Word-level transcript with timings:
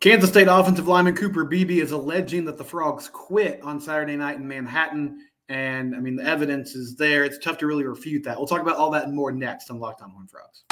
Kansas 0.00 0.30
State 0.30 0.48
offensive 0.48 0.88
lineman 0.88 1.14
Cooper 1.14 1.44
Beebe 1.44 1.78
is 1.78 1.92
alleging 1.92 2.46
that 2.46 2.56
the 2.56 2.64
Frogs 2.64 3.06
quit 3.08 3.60
on 3.62 3.78
Saturday 3.78 4.16
night 4.16 4.38
in 4.38 4.48
Manhattan. 4.48 5.18
And 5.50 5.94
I 5.94 6.00
mean, 6.00 6.16
the 6.16 6.24
evidence 6.24 6.74
is 6.74 6.96
there. 6.96 7.22
It's 7.22 7.36
tough 7.36 7.58
to 7.58 7.66
really 7.66 7.84
refute 7.84 8.24
that. 8.24 8.38
We'll 8.38 8.46
talk 8.46 8.62
about 8.62 8.76
all 8.76 8.90
that 8.92 9.04
and 9.04 9.14
more 9.14 9.30
next 9.30 9.70
on 9.70 9.78
Locked 9.78 10.00
On 10.00 10.10
Horn 10.10 10.26
Frogs. 10.26 10.64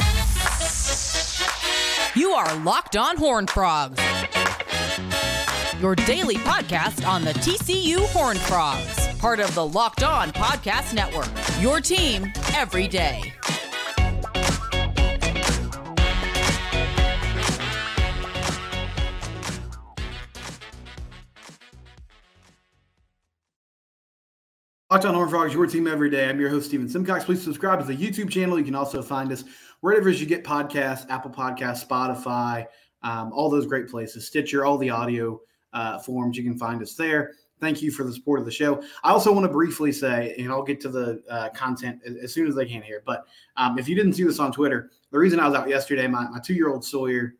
You 2.16 2.30
are 2.30 2.56
Locked 2.60 2.96
On 2.96 3.18
Horn 3.18 3.46
Frogs, 3.46 4.00
your 5.82 5.94
daily 5.94 6.36
podcast 6.36 7.06
on 7.06 7.22
the 7.22 7.32
TCU 7.34 8.06
Horn 8.12 8.38
Frogs, 8.38 9.08
part 9.18 9.40
of 9.40 9.54
the 9.54 9.66
Locked 9.66 10.04
On 10.04 10.32
Podcast 10.32 10.94
Network. 10.94 11.28
Your 11.60 11.82
team 11.82 12.32
every 12.54 12.88
day. 12.88 13.34
Locked 24.90 25.04
on 25.04 25.14
Horn 25.14 25.28
Frogs, 25.28 25.52
your 25.52 25.66
team 25.66 25.86
every 25.86 26.08
day. 26.08 26.30
I'm 26.30 26.40
your 26.40 26.48
host, 26.48 26.68
Steven 26.68 26.88
Simcox. 26.88 27.22
Please 27.22 27.42
subscribe 27.42 27.78
to 27.78 27.84
the 27.84 27.94
YouTube 27.94 28.30
channel. 28.30 28.58
You 28.58 28.64
can 28.64 28.74
also 28.74 29.02
find 29.02 29.30
us 29.30 29.44
wherever 29.80 30.08
you 30.08 30.24
get 30.24 30.44
podcasts, 30.44 31.04
Apple 31.10 31.30
Podcasts, 31.30 31.86
Spotify, 31.86 32.64
um, 33.02 33.30
all 33.34 33.50
those 33.50 33.66
great 33.66 33.86
places, 33.90 34.26
Stitcher, 34.26 34.64
all 34.64 34.78
the 34.78 34.88
audio 34.88 35.42
uh, 35.74 35.98
forms. 35.98 36.38
You 36.38 36.42
can 36.42 36.56
find 36.56 36.80
us 36.80 36.94
there. 36.94 37.32
Thank 37.60 37.82
you 37.82 37.90
for 37.90 38.02
the 38.02 38.14
support 38.14 38.40
of 38.40 38.46
the 38.46 38.50
show. 38.50 38.82
I 39.04 39.10
also 39.10 39.30
want 39.30 39.44
to 39.44 39.52
briefly 39.52 39.92
say, 39.92 40.34
and 40.38 40.50
I'll 40.50 40.62
get 40.62 40.80
to 40.80 40.88
the 40.88 41.22
uh, 41.28 41.50
content 41.50 42.00
as 42.22 42.32
soon 42.32 42.48
as 42.48 42.56
I 42.56 42.64
can 42.64 42.80
here, 42.80 43.02
but 43.04 43.26
um, 43.58 43.78
if 43.78 43.90
you 43.90 43.94
didn't 43.94 44.14
see 44.14 44.24
this 44.24 44.38
on 44.38 44.52
Twitter, 44.52 44.90
the 45.10 45.18
reason 45.18 45.38
I 45.38 45.46
was 45.46 45.54
out 45.54 45.68
yesterday, 45.68 46.06
my, 46.06 46.26
my 46.30 46.38
two 46.38 46.54
year 46.54 46.70
old 46.70 46.82
Sawyer, 46.82 47.34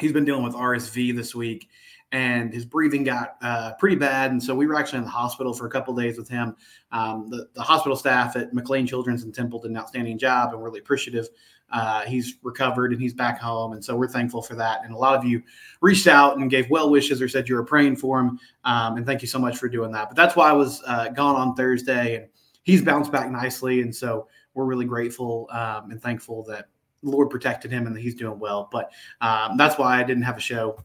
he's 0.00 0.12
been 0.12 0.24
dealing 0.24 0.42
with 0.42 0.54
RSV 0.54 1.14
this 1.14 1.34
week 1.34 1.68
and 2.12 2.52
his 2.52 2.66
breathing 2.66 3.04
got 3.04 3.36
uh, 3.40 3.72
pretty 3.78 3.96
bad. 3.96 4.30
And 4.30 4.42
so 4.42 4.54
we 4.54 4.66
were 4.66 4.74
actually 4.74 4.98
in 4.98 5.04
the 5.04 5.10
hospital 5.10 5.54
for 5.54 5.66
a 5.66 5.70
couple 5.70 5.94
days 5.94 6.18
with 6.18 6.28
him. 6.28 6.54
Um, 6.92 7.30
the, 7.30 7.48
the, 7.54 7.62
hospital 7.62 7.96
staff 7.96 8.36
at 8.36 8.52
McLane 8.52 8.86
Children's 8.86 9.22
and 9.22 9.34
Temple 9.34 9.60
did 9.60 9.70
an 9.70 9.78
outstanding 9.78 10.18
job, 10.18 10.50
and 10.50 10.58
we're 10.58 10.66
really 10.66 10.80
appreciative. 10.80 11.28
Uh, 11.70 12.02
he's 12.02 12.34
recovered 12.42 12.92
and 12.92 13.00
he's 13.00 13.14
back 13.14 13.40
home, 13.40 13.72
and 13.72 13.82
so 13.82 13.96
we're 13.96 14.06
thankful 14.06 14.42
for 14.42 14.54
that. 14.54 14.84
And 14.84 14.92
a 14.92 14.96
lot 14.96 15.18
of 15.18 15.24
you 15.24 15.42
reached 15.80 16.06
out 16.06 16.36
and 16.36 16.50
gave 16.50 16.68
well 16.68 16.90
wishes 16.90 17.22
or 17.22 17.28
said 17.28 17.48
you 17.48 17.54
were 17.54 17.64
praying 17.64 17.96
for 17.96 18.20
him, 18.20 18.38
um, 18.64 18.98
and 18.98 19.06
thank 19.06 19.22
you 19.22 19.28
so 19.28 19.38
much 19.38 19.56
for 19.56 19.70
doing 19.70 19.90
that. 19.92 20.08
But 20.08 20.16
that's 20.16 20.36
why 20.36 20.50
I 20.50 20.52
was 20.52 20.82
uh, 20.86 21.08
gone 21.08 21.36
on 21.36 21.54
Thursday, 21.54 22.16
and 22.16 22.28
he's 22.62 22.82
bounced 22.82 23.10
back 23.10 23.30
nicely, 23.30 23.80
and 23.80 23.94
so 23.94 24.28
we're 24.52 24.66
really 24.66 24.84
grateful 24.84 25.48
um, 25.50 25.90
and 25.90 26.02
thankful 26.02 26.42
that 26.44 26.68
the 27.02 27.08
Lord 27.08 27.30
protected 27.30 27.72
him 27.72 27.86
and 27.86 27.96
that 27.96 28.00
he's 28.00 28.14
doing 28.14 28.38
well. 28.38 28.68
But 28.70 28.92
um, 29.22 29.56
that's 29.56 29.78
why 29.78 29.98
I 29.98 30.02
didn't 30.02 30.24
have 30.24 30.36
a 30.36 30.40
show 30.40 30.78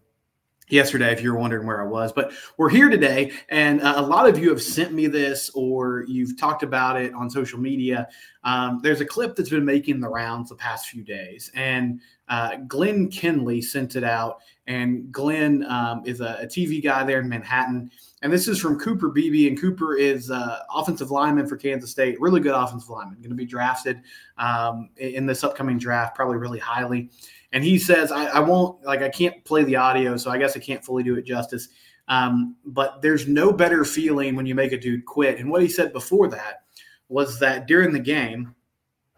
yesterday 0.70 1.12
if 1.12 1.22
you're 1.22 1.38
wondering 1.38 1.66
where 1.66 1.82
I 1.82 1.86
was. 1.86 2.12
But 2.12 2.32
we're 2.58 2.70
here 2.70 2.90
today, 2.90 3.32
and 3.50 3.82
uh, 3.82 3.96
a 3.98 4.02
lot 4.02 4.28
of 4.28 4.38
you 4.38 4.50
have 4.50 4.62
sent 4.62 4.94
me 4.94 5.08
this 5.08 5.50
or 5.54 6.06
you've 6.08 6.38
talked 6.38 6.64
about 6.64 7.00
it 7.00 7.14
on 7.14 7.30
social 7.30 7.60
media. 7.60 8.08
Um, 8.44 8.80
there's 8.82 9.02
a 9.02 9.06
clip 9.06 9.36
that's 9.36 9.50
been 9.50 9.66
making 9.66 10.00
the 10.00 10.10
rounds 10.10 10.50
the 10.50 10.56
past 10.56 10.88
few 10.88 11.04
days, 11.04 11.52
and 11.54 12.00
uh, 12.30 12.58
Glenn 12.68 13.10
Kinley 13.10 13.62
sent 13.62 13.96
it 13.96 14.04
out. 14.04 14.42
And 14.68 15.12
Glenn 15.12 15.66
um, 15.70 16.04
is 16.06 16.20
a, 16.20 16.40
a, 16.42 16.46
TV 16.46 16.84
guy 16.84 17.04
there 17.04 17.22
in 17.22 17.30
Manhattan. 17.30 17.90
And 18.22 18.34
this 18.34 18.48
is 18.48 18.60
from 18.60 18.80
Cooper 18.80 19.10
Beebe. 19.10 19.48
And 19.48 19.60
Cooper 19.60 19.96
is 19.96 20.30
uh, 20.30 20.60
offensive 20.74 21.10
lineman 21.10 21.48
for 21.48 21.56
Kansas 21.56 21.92
State, 21.92 22.20
really 22.20 22.42
good 22.42 22.54
offensive 22.54 22.90
lineman, 22.90 23.20
going 23.20 23.30
to 23.30 23.36
be 23.36 23.46
drafted 23.46 24.02
um, 24.38 24.90
in 24.98 25.26
this 25.26 25.44
upcoming 25.44 25.78
draft, 25.78 26.16
probably 26.16 26.38
really 26.38 26.60
highly. 26.60 27.10
And 27.58 27.66
he 27.66 27.80
says, 27.80 28.12
I, 28.12 28.28
I, 28.28 28.40
won't, 28.40 28.84
like, 28.84 29.02
I 29.02 29.10
can't 29.10 29.44
play 29.44 29.64
the 29.64 29.78
audio, 29.78 30.16
so 30.16 30.30
I 30.30 30.38
guess 30.38 30.56
I 30.56 30.60
can't 30.60 30.86
fully 30.86 31.02
do 31.02 31.16
it 31.16 31.26
justice. 31.26 31.70
Um, 32.08 32.56
but 32.64 33.02
there's 33.02 33.28
no 33.28 33.52
better 33.52 33.84
feeling 33.84 34.36
when 34.36 34.46
you 34.46 34.54
make 34.54 34.74
a 34.74 34.80
dude 34.80 35.08
quit. 35.08 35.40
And 35.40 35.50
what 35.50 35.64
he 35.64 35.68
said 35.68 35.92
before 35.92 36.28
that 36.28 36.66
was 37.10 37.40
that 37.40 37.66
during 37.66 37.92
the 37.92 38.00
game, 38.00 38.54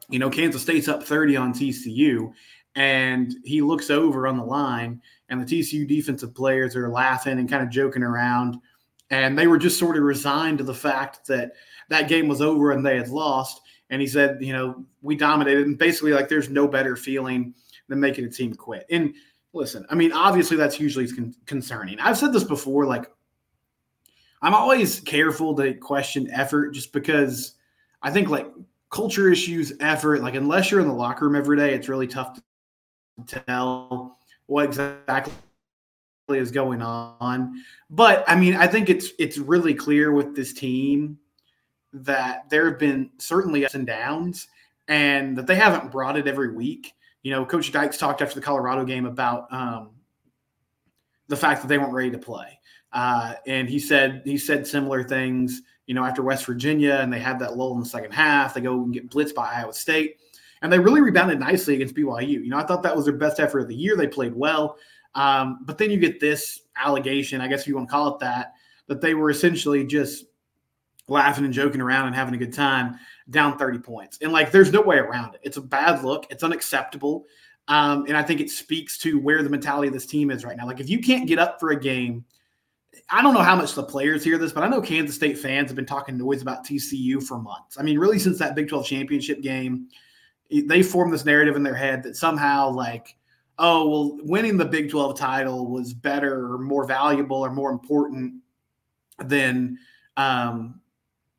you 0.10 0.20
know, 0.20 0.30
Kansas 0.30 0.62
State's 0.62 0.88
up 0.88 1.04
30 1.04 1.36
on 1.36 1.54
TCU, 1.54 2.32
and 2.76 3.36
he 3.44 3.62
looks 3.62 3.90
over 3.90 4.26
on 4.26 4.38
the 4.38 4.46
line, 4.46 5.02
and 5.28 5.46
the 5.46 5.60
TCU 5.60 5.86
defensive 5.86 6.34
players 6.34 6.78
are 6.78 6.88
laughing 6.88 7.40
and 7.40 7.50
kind 7.50 7.62
of 7.62 7.70
joking 7.70 8.04
around. 8.04 8.56
And 9.10 9.38
they 9.38 9.48
were 9.48 9.58
just 9.58 9.78
sort 9.78 9.98
of 9.98 10.04
resigned 10.04 10.60
to 10.60 10.64
the 10.64 10.74
fact 10.74 11.28
that 11.28 11.52
that 11.90 12.08
game 12.08 12.30
was 12.30 12.40
over 12.40 12.72
and 12.72 12.86
they 12.86 12.96
had 12.96 13.10
lost. 13.10 13.60
And 13.90 14.00
he 14.00 14.08
said, 14.08 14.38
you 14.40 14.54
know, 14.54 14.86
we 15.02 15.18
dominated. 15.18 15.68
And 15.68 15.78
basically, 15.78 16.14
like, 16.14 16.30
there's 16.30 16.50
no 16.50 16.70
better 16.70 16.96
feeling 16.96 17.54
than 17.90 18.00
making 18.00 18.26
a 18.26 18.30
team 18.30 18.54
quit. 18.54 18.86
And 18.90 19.14
listen, 19.52 19.86
I 19.90 19.96
mean, 19.96 20.14
obviously 20.14 20.56
that's 20.56 20.80
usually 20.80 21.08
con- 21.12 21.36
concerning. 21.46 22.00
I've 22.00 22.18
said 22.18 22.32
this 22.32 22.44
before, 22.46 22.86
like 22.86 23.12
I'm 24.42 24.54
always 24.54 25.02
careful 25.02 25.54
to 25.56 25.74
question 25.74 26.30
effort 26.32 26.72
just 26.72 26.94
because 26.94 27.56
I 28.02 28.12
think 28.12 28.30
like 28.30 28.48
culture 28.90 29.30
issues, 29.30 29.74
effort, 29.80 30.22
like 30.22 30.36
unless 30.36 30.72
you're 30.72 30.80
in 30.80 30.88
the 30.88 30.94
locker 30.94 31.26
room 31.26 31.36
every 31.36 31.58
day, 31.58 31.74
it's 31.74 31.90
really 31.90 32.08
tough 32.08 32.40
to 33.28 33.42
tell 33.46 34.18
what 34.46 34.66
exactly 34.66 35.34
is 36.30 36.52
going 36.52 36.82
on. 36.82 37.64
But 37.90 38.24
I 38.28 38.36
mean, 38.36 38.56
I 38.56 38.68
think 38.68 38.90
it's 38.90 39.10
it's 39.18 39.38
really 39.38 39.74
clear 39.74 40.12
with 40.12 40.36
this 40.36 40.54
team 40.54 41.18
that 41.92 42.50
there 42.50 42.70
have 42.70 42.80
been 42.80 43.10
certainly 43.18 43.66
ups 43.66 43.74
and 43.74 43.88
downs 43.88 44.48
and 44.88 45.38
that 45.38 45.48
they 45.48 45.56
haven't 45.56 45.92
brought 45.92 46.18
it 46.18 46.28
every 46.28 46.54
week. 46.54 46.94
You 47.24 47.32
know, 47.32 47.46
Coach 47.46 47.72
Dykes 47.72 47.98
talked 47.98 48.22
after 48.22 48.36
the 48.36 48.42
Colorado 48.42 48.86
game 48.86 49.06
about 49.06 49.52
um, 49.52 49.92
the 51.28 51.36
fact 51.36 51.62
that 51.62 51.68
they 51.68 51.78
weren't 51.78 51.94
ready 51.94 52.12
to 52.12 52.18
play, 52.18 52.60
uh, 52.94 53.34
and 53.46 53.70
he 53.70 53.80
said 53.80 54.22
he 54.26 54.38
said 54.38 54.66
similar 54.66 55.04
things. 55.04 55.62
You 55.86 55.96
know, 55.96 56.06
after 56.06 56.22
West 56.22 56.46
Virginia 56.46 57.00
and 57.02 57.12
they 57.12 57.20
had 57.20 57.40
that 57.40 57.58
lull 57.58 57.74
in 57.74 57.80
the 57.80 57.86
second 57.86 58.12
half, 58.12 58.54
they 58.54 58.62
go 58.62 58.84
and 58.84 58.94
get 58.94 59.10
blitzed 59.10 59.34
by 59.34 59.52
Iowa 59.52 59.74
State, 59.74 60.18
and 60.62 60.72
they 60.72 60.80
really 60.80 61.02
rebounded 61.02 61.40
nicely 61.40 61.76
against 61.76 61.96
BYU. 61.96 62.28
You 62.28 62.50
know, 62.50 62.58
I 62.58 62.64
thought 62.64 62.84
that 62.84 62.96
was 62.96 63.06
their 63.06 63.16
best 63.16 63.40
effort 63.40 63.60
of 63.60 63.68
the 63.68 63.76
year. 63.76 63.96
They 63.96 64.08
played 64.08 64.36
well, 64.36 64.78
um, 65.16 65.60
but 65.64 65.78
then 65.78 65.92
you 65.92 65.98
get 65.98 66.20
this 66.20 66.62
allegation, 66.78 67.42
I 67.42 67.48
guess 67.48 67.62
if 67.62 67.68
you 67.68 67.76
want 67.76 67.90
to 67.90 67.92
call 67.92 68.16
it 68.16 68.20
that, 68.20 68.54
that 68.88 69.02
they 69.02 69.14
were 69.14 69.30
essentially 69.30 69.86
just 69.86 70.26
laughing 71.10 71.46
and 71.46 71.54
joking 71.54 71.82
around 71.82 72.08
and 72.08 72.16
having 72.16 72.34
a 72.34 72.38
good 72.38 72.54
time 72.54 72.98
down 73.30 73.58
30 73.58 73.80
points. 73.80 74.18
And 74.22 74.32
like, 74.32 74.52
there's 74.52 74.72
no 74.72 74.82
way 74.82 74.98
around 74.98 75.36
it. 75.36 75.42
It's 75.44 75.58
a 75.58 75.62
bad 75.62 76.04
look. 76.04 76.28
It's 76.30 76.44
unacceptable. 76.44 77.26
Um, 77.68 78.06
and 78.08 78.18
I 78.18 78.24
think 78.24 78.42
it 78.42 78.50
speaks 78.50 78.98
to 79.00 79.20
where 79.20 79.44
the 79.44 79.50
mentality 79.50 79.88
of 79.88 79.94
this 79.94 80.08
team 80.08 80.32
is 80.32 80.44
right 80.44 80.58
now. 80.58 80.66
Like, 80.66 80.80
if 80.80 80.90
you 80.90 81.00
can't 81.00 81.28
get 81.28 81.38
up 81.38 81.60
for 81.60 81.70
a 81.70 81.80
game, 81.80 82.26
I 83.10 83.22
don't 83.22 83.34
know 83.34 83.44
how 83.44 83.56
much 83.56 83.76
the 83.76 83.84
players 83.84 84.24
hear 84.24 84.38
this, 84.38 84.52
but 84.52 84.64
I 84.64 84.68
know 84.68 84.82
Kansas 84.82 85.16
State 85.16 85.38
fans 85.38 85.70
have 85.70 85.76
been 85.76 85.86
talking 85.86 86.18
noise 86.18 86.42
about 86.42 86.66
TCU 86.66 87.22
for 87.22 87.38
months. 87.38 87.78
I 87.80 87.84
mean, 87.84 88.00
really, 88.00 88.18
since 88.18 88.40
that 88.40 88.56
Big 88.56 88.70
12 88.70 88.86
championship 88.88 89.42
game, 89.42 89.88
they 90.50 90.82
formed 90.82 91.14
this 91.14 91.26
narrative 91.26 91.56
in 91.56 91.64
their 91.64 91.76
head 91.76 92.02
that 92.04 92.16
somehow, 92.16 92.72
like, 92.72 93.16
oh, 93.60 93.88
well, 93.88 94.18
winning 94.24 94.58
the 94.58 94.66
Big 94.66 94.90
12 94.90 95.18
title 95.18 95.68
was 95.68 95.94
better 95.94 96.54
or 96.54 96.58
more 96.58 96.86
valuable 96.86 97.38
or 97.38 97.52
more 97.52 97.72
important 97.72 98.34
than 99.24 99.78
um, 100.18 100.80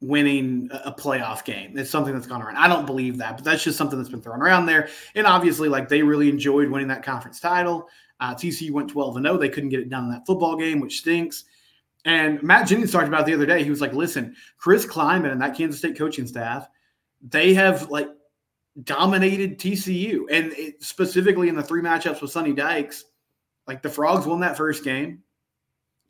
winning 0.01 0.71
a 0.85 0.93
playoff 0.93 1.45
game. 1.45 1.77
It's 1.77 1.91
something 1.91 2.15
that's 2.15 2.27
gone 2.27 2.43
around. 2.43 2.57
I 2.57 2.69
don't 2.69 2.87
believe 2.87 3.19
that, 3.19 3.37
but 3.37 3.45
that's 3.45 3.63
just 3.63 3.77
something 3.77 3.99
that's 3.99 4.11
been 4.11 4.23
thrown 4.23 4.41
around 4.41 4.67
there. 4.67 4.89
And 5.15 5.27
obviously, 5.27 5.69
like 5.69 5.89
they 5.89 6.03
really 6.03 6.29
enjoyed 6.29 6.71
winning 6.71 6.89
that 6.89 7.03
conference 7.03 7.41
title. 7.41 7.89
Uh, 8.19 8.35
TCU 8.35 8.71
went 8.71 8.91
12 8.91 9.17
and 9.17 9.27
0. 9.27 9.39
They 9.39 9.49
couldn't 9.49 9.71
get 9.71 9.81
it 9.81 9.89
done 9.89 10.05
in 10.05 10.11
that 10.11 10.27
football 10.27 10.57
game, 10.57 10.81
which 10.81 11.01
stinks. 11.01 11.45
And 12.05 12.43
Matt 12.43 12.67
Jennings 12.67 12.93
talked 12.93 13.09
about 13.09 13.27
the 13.27 13.35
other 13.35 13.47
day. 13.47 13.63
He 13.63 13.71
was 13.71 13.81
like, 13.81 13.93
listen, 13.93 14.35
Chris 14.57 14.87
Klieman 14.87 15.33
and 15.33 15.41
that 15.43 15.57
Kansas 15.57 15.79
State 15.79 15.99
coaching 15.99 16.27
staff, 16.27 16.67
they 17.23 17.53
have 17.55 17.91
like 17.91 18.09
dominated 18.85 19.59
TCU. 19.59 20.25
And 20.31 20.53
it, 20.55 20.83
specifically 20.83 21.49
in 21.49 21.57
the 21.57 21.63
three 21.63 21.83
matchups 21.83 22.23
with 22.23 22.31
Sonny 22.31 22.55
Dykes, 22.55 23.05
like 23.67 23.83
the 23.83 23.91
Frogs 23.91 24.27
won 24.27 24.41
that 24.41 24.57
first 24.57 24.83
game. 24.83 25.23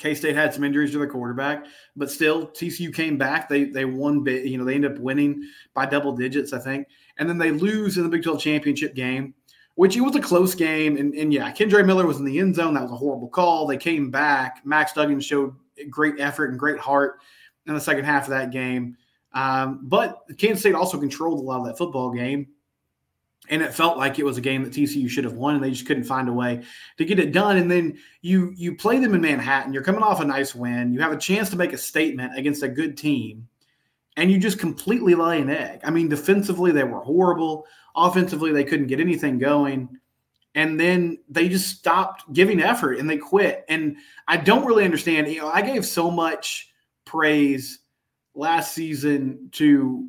K 0.00 0.14
State 0.14 0.35
had 0.35 0.52
some 0.52 0.64
injuries 0.64 0.93
to 0.93 0.99
their 0.99 1.06
quarterback, 1.06 1.67
but 1.94 2.11
still 2.11 2.49
TCU 2.49 2.93
came 2.93 3.19
back. 3.19 3.49
They 3.49 3.64
they 3.64 3.85
won 3.85 4.25
you 4.26 4.56
know, 4.56 4.64
they 4.64 4.75
ended 4.75 4.93
up 4.93 4.99
winning 4.99 5.47
by 5.75 5.85
double 5.85 6.17
digits, 6.17 6.55
I 6.55 6.58
think. 6.58 6.88
And 7.19 7.29
then 7.29 7.37
they 7.37 7.50
lose 7.50 7.99
in 7.99 8.05
the 8.05 8.08
Big 8.08 8.23
12 8.23 8.41
championship 8.41 8.94
game, 8.94 9.35
which 9.75 9.97
it 9.99 10.00
was 10.00 10.17
a 10.17 10.20
close 10.20 10.55
game. 10.55 10.97
And, 10.97 11.14
and 11.14 11.35
yeah, 11.35 11.52
Kendre 11.52 11.85
Miller 11.85 12.06
was 12.06 12.19
in 12.19 12.25
the 12.25 12.38
end 12.38 12.55
zone. 12.55 12.73
That 12.73 12.85
was 12.85 12.93
a 12.93 12.97
horrible 12.97 13.29
call. 13.29 13.67
They 13.67 13.76
came 13.76 14.11
back. 14.11 14.62
Max 14.64 14.94
Duggan 14.94 15.20
showed 15.20 15.55
great 15.91 16.19
effort 16.19 16.46
and 16.46 16.58
great 16.58 16.79
heart 16.79 17.20
in 17.67 17.75
the 17.75 17.81
second 17.81 18.05
half 18.06 18.25
of 18.25 18.31
that 18.31 18.50
game. 18.50 18.96
Um, 19.35 19.81
but 19.82 20.23
Kansas 20.38 20.61
State 20.61 20.75
also 20.75 20.99
controlled 20.99 21.41
a 21.41 21.43
lot 21.43 21.61
of 21.61 21.67
that 21.67 21.76
football 21.76 22.11
game 22.11 22.49
and 23.50 23.61
it 23.62 23.75
felt 23.75 23.99
like 23.99 24.19
it 24.19 24.25
was 24.25 24.38
a 24.38 24.41
game 24.41 24.62
that 24.62 24.73
TCU 24.73 25.08
should 25.08 25.25
have 25.25 25.35
won, 25.35 25.56
and 25.56 25.62
they 25.62 25.70
just 25.73 25.87
couldn't 25.87 26.05
find 26.05 26.29
a 26.29 26.32
way 26.32 26.62
to 26.97 27.05
get 27.05 27.19
it 27.19 27.32
done. 27.32 27.56
And 27.58 27.70
then 27.70 27.99
you 28.23 28.52
you 28.56 28.76
play 28.76 28.99
them 28.99 29.14
in 29.14 29.20
Manhattan. 29.20 29.75
You're 29.75 29.82
coming 29.82 30.02
off 30.02 30.20
a 30.20 30.25
nice 30.25 30.55
win. 30.55 30.93
You 30.94 31.00
have 31.00 31.12
a 31.12 31.19
chance 31.19 31.50
to 31.50 31.56
make 31.56 31.73
a 31.73 31.79
statement 31.79 32.38
against 32.38 32.62
a 32.62 32.69
good 32.69 32.97
team, 32.97 33.49
and 34.17 34.31
you 34.31 34.38
just 34.38 34.58
completely 34.58 35.14
lay 35.14 35.41
an 35.41 35.50
egg. 35.50 35.81
I 35.85 35.91
mean, 35.91 36.08
defensively 36.08 36.73
they 36.73 36.85
were 36.85 37.00
horrible. 37.00 37.67
Offensively 37.97 38.52
they 38.52 38.64
couldn't 38.64 38.87
get 38.87 39.00
anything 39.00 39.38
going. 39.38 39.99
and 40.55 40.79
then 40.79 41.19
they 41.29 41.49
just 41.49 41.69
stopped 41.79 42.32
giving 42.32 42.61
effort 42.61 42.99
and 42.99 43.08
they 43.08 43.17
quit. 43.17 43.64
And 43.69 43.96
I 44.26 44.37
don't 44.37 44.67
really 44.67 44.85
understand. 44.85 45.29
You 45.29 45.41
know, 45.41 45.49
I 45.49 45.62
gave 45.62 45.87
so 45.87 46.11
much 46.11 46.70
praise 47.05 47.81
last 48.35 48.75
season 48.75 49.49
to 49.53 50.08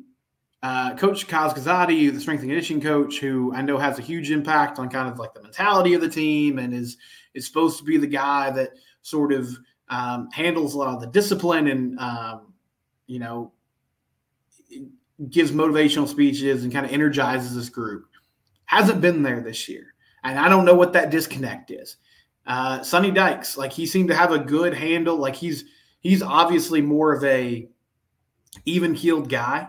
uh, 0.62 0.94
Coach 0.94 1.26
Kaz 1.26 1.54
Kazadi, 1.54 2.12
the 2.12 2.20
strength 2.20 2.40
and 2.42 2.50
conditioning 2.50 2.82
coach, 2.82 3.18
who 3.18 3.52
I 3.54 3.62
know 3.62 3.78
has 3.78 3.98
a 3.98 4.02
huge 4.02 4.30
impact 4.30 4.78
on 4.78 4.88
kind 4.88 5.08
of 5.08 5.18
like 5.18 5.34
the 5.34 5.42
mentality 5.42 5.94
of 5.94 6.00
the 6.00 6.08
team 6.08 6.58
and 6.58 6.72
is 6.72 6.96
is 7.34 7.46
supposed 7.46 7.78
to 7.78 7.84
be 7.84 7.96
the 7.96 8.06
guy 8.06 8.50
that 8.50 8.70
sort 9.02 9.32
of 9.32 9.48
um, 9.88 10.28
handles 10.30 10.74
a 10.74 10.78
lot 10.78 10.94
of 10.94 11.00
the 11.00 11.08
discipline 11.08 11.66
and 11.66 11.98
um, 11.98 12.52
you 13.06 13.18
know 13.18 13.52
gives 15.30 15.50
motivational 15.50 16.06
speeches 16.06 16.62
and 16.62 16.72
kind 16.72 16.86
of 16.86 16.92
energizes 16.92 17.54
this 17.54 17.68
group. 17.68 18.06
Hasn't 18.66 19.00
been 19.00 19.22
there 19.22 19.40
this 19.40 19.68
year, 19.68 19.94
and 20.22 20.38
I 20.38 20.48
don't 20.48 20.64
know 20.64 20.74
what 20.74 20.92
that 20.92 21.10
disconnect 21.10 21.72
is. 21.72 21.96
Uh, 22.46 22.82
Sonny 22.82 23.10
Dykes, 23.10 23.56
like 23.56 23.72
he 23.72 23.84
seemed 23.84 24.08
to 24.10 24.16
have 24.16 24.30
a 24.30 24.38
good 24.38 24.74
handle. 24.74 25.16
Like 25.16 25.34
he's 25.34 25.64
he's 25.98 26.22
obviously 26.22 26.80
more 26.80 27.12
of 27.12 27.24
a 27.24 27.68
even 28.64 28.94
keeled 28.94 29.28
guy 29.28 29.68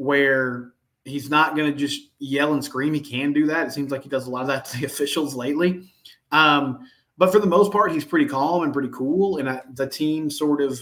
where 0.00 0.72
he's 1.04 1.28
not 1.28 1.54
going 1.54 1.70
to 1.70 1.78
just 1.78 2.08
yell 2.20 2.54
and 2.54 2.64
scream. 2.64 2.94
He 2.94 3.00
can 3.00 3.34
do 3.34 3.46
that. 3.48 3.66
It 3.66 3.72
seems 3.72 3.92
like 3.92 4.02
he 4.02 4.08
does 4.08 4.26
a 4.26 4.30
lot 4.30 4.40
of 4.40 4.48
that 4.48 4.64
to 4.64 4.78
the 4.78 4.86
officials 4.86 5.34
lately. 5.34 5.90
Um, 6.32 6.88
but 7.18 7.30
for 7.30 7.38
the 7.38 7.46
most 7.46 7.70
part, 7.70 7.92
he's 7.92 8.04
pretty 8.06 8.24
calm 8.24 8.62
and 8.62 8.72
pretty 8.72 8.88
cool. 8.94 9.36
And 9.36 9.50
I, 9.50 9.60
the 9.74 9.86
team 9.86 10.30
sort 10.30 10.62
of 10.62 10.80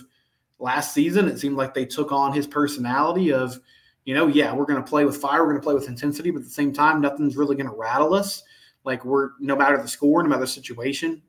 last 0.60 0.94
season, 0.94 1.26
it 1.26 1.40
seemed 1.40 1.56
like 1.56 1.74
they 1.74 1.84
took 1.84 2.12
on 2.12 2.32
his 2.32 2.46
personality 2.46 3.32
of, 3.32 3.58
you 4.04 4.14
know, 4.14 4.28
yeah, 4.28 4.54
we're 4.54 4.66
going 4.66 4.80
to 4.80 4.88
play 4.88 5.04
with 5.04 5.16
fire, 5.16 5.40
we're 5.40 5.50
going 5.50 5.60
to 5.60 5.64
play 5.64 5.74
with 5.74 5.88
intensity, 5.88 6.30
but 6.30 6.38
at 6.38 6.44
the 6.44 6.50
same 6.50 6.72
time, 6.72 7.00
nothing's 7.00 7.36
really 7.36 7.56
going 7.56 7.68
to 7.68 7.76
rattle 7.76 8.14
us. 8.14 8.44
Like 8.84 9.04
we're 9.04 9.30
no 9.40 9.56
matter 9.56 9.82
the 9.82 9.88
score, 9.88 10.22
no 10.22 10.28
matter 10.28 10.42
the 10.42 10.46
situation, 10.46 11.22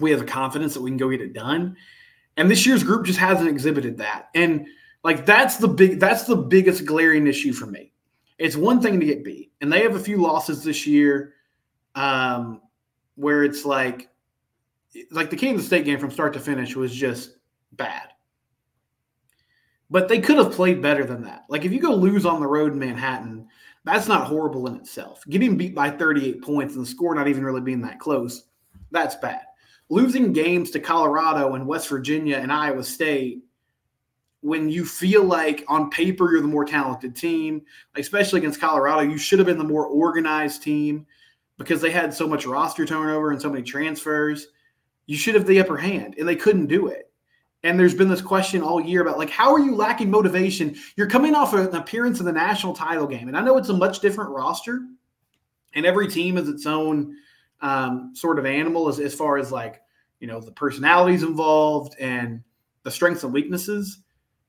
we 0.00 0.10
have 0.10 0.20
a 0.20 0.26
confidence 0.26 0.74
that 0.74 0.82
we 0.82 0.90
can 0.90 0.96
go 0.96 1.10
get 1.10 1.20
it 1.20 1.32
done. 1.32 1.76
And 2.36 2.50
this 2.50 2.66
year's 2.66 2.82
group 2.82 3.06
just 3.06 3.20
hasn't 3.20 3.48
exhibited 3.48 3.98
that. 3.98 4.30
And 4.34 4.66
like 5.04 5.26
that's 5.26 5.58
the 5.58 5.68
big 5.68 6.00
that's 6.00 6.24
the 6.24 6.34
biggest 6.34 6.86
glaring 6.86 7.26
issue 7.26 7.52
for 7.52 7.66
me. 7.66 7.92
It's 8.38 8.56
one 8.56 8.80
thing 8.80 8.98
to 8.98 9.06
get 9.06 9.22
beat, 9.22 9.52
and 9.60 9.72
they 9.72 9.82
have 9.82 9.94
a 9.94 10.00
few 10.00 10.16
losses 10.16 10.64
this 10.64 10.86
year, 10.86 11.34
um, 11.94 12.62
where 13.14 13.44
it's 13.44 13.64
like 13.64 14.08
like 15.10 15.30
the 15.30 15.36
Kansas 15.36 15.66
State 15.66 15.84
game 15.84 16.00
from 16.00 16.10
start 16.10 16.32
to 16.32 16.40
finish 16.40 16.74
was 16.74 16.92
just 16.92 17.36
bad. 17.72 18.08
But 19.90 20.08
they 20.08 20.20
could 20.20 20.38
have 20.38 20.52
played 20.52 20.80
better 20.80 21.04
than 21.04 21.22
that. 21.24 21.44
Like 21.48 21.64
if 21.64 21.72
you 21.72 21.80
go 21.80 21.94
lose 21.94 22.24
on 22.24 22.40
the 22.40 22.46
road 22.46 22.72
in 22.72 22.78
Manhattan, 22.78 23.46
that's 23.84 24.08
not 24.08 24.26
horrible 24.26 24.66
in 24.66 24.76
itself. 24.76 25.22
Getting 25.28 25.58
beat 25.58 25.74
by 25.74 25.90
38 25.90 26.42
points 26.42 26.74
and 26.74 26.84
the 26.84 26.88
score 26.88 27.14
not 27.14 27.28
even 27.28 27.44
really 27.44 27.60
being 27.60 27.82
that 27.82 28.00
close, 28.00 28.44
that's 28.90 29.16
bad. 29.16 29.42
Losing 29.90 30.32
games 30.32 30.70
to 30.70 30.80
Colorado 30.80 31.54
and 31.54 31.66
West 31.66 31.88
Virginia 31.88 32.38
and 32.38 32.50
Iowa 32.50 32.82
State 32.82 33.44
when 34.44 34.68
you 34.68 34.84
feel 34.84 35.24
like 35.24 35.64
on 35.68 35.88
paper 35.88 36.30
you're 36.30 36.42
the 36.42 36.46
more 36.46 36.66
talented 36.66 37.16
team, 37.16 37.62
especially 37.96 38.40
against 38.40 38.60
Colorado, 38.60 39.00
you 39.00 39.16
should 39.16 39.38
have 39.38 39.46
been 39.46 39.56
the 39.56 39.64
more 39.64 39.86
organized 39.86 40.62
team 40.62 41.06
because 41.56 41.80
they 41.80 41.90
had 41.90 42.12
so 42.12 42.28
much 42.28 42.44
roster 42.44 42.84
turnover 42.84 43.30
and 43.30 43.40
so 43.40 43.48
many 43.48 43.62
transfers. 43.62 44.48
You 45.06 45.16
should 45.16 45.34
have 45.34 45.46
the 45.46 45.60
upper 45.60 45.78
hand, 45.78 46.16
and 46.18 46.28
they 46.28 46.36
couldn't 46.36 46.66
do 46.66 46.88
it. 46.88 47.10
And 47.62 47.80
there's 47.80 47.94
been 47.94 48.10
this 48.10 48.20
question 48.20 48.60
all 48.60 48.82
year 48.82 49.00
about 49.00 49.16
like, 49.16 49.30
how 49.30 49.50
are 49.50 49.60
you 49.60 49.74
lacking 49.74 50.10
motivation? 50.10 50.76
You're 50.94 51.08
coming 51.08 51.34
off 51.34 51.54
an 51.54 51.74
appearance 51.74 52.20
in 52.20 52.26
the 52.26 52.32
national 52.32 52.74
title 52.74 53.06
game, 53.06 53.28
and 53.28 53.38
I 53.38 53.40
know 53.40 53.56
it's 53.56 53.70
a 53.70 53.74
much 53.74 54.00
different 54.00 54.28
roster, 54.28 54.82
and 55.74 55.86
every 55.86 56.06
team 56.06 56.36
is 56.36 56.50
its 56.50 56.66
own 56.66 57.16
um, 57.62 58.10
sort 58.14 58.38
of 58.38 58.44
animal 58.44 58.88
as, 58.88 59.00
as 59.00 59.14
far 59.14 59.38
as 59.38 59.50
like 59.50 59.80
you 60.20 60.26
know 60.26 60.38
the 60.38 60.52
personalities 60.52 61.22
involved 61.22 61.96
and 61.98 62.42
the 62.82 62.90
strengths 62.90 63.24
and 63.24 63.32
weaknesses. 63.32 64.00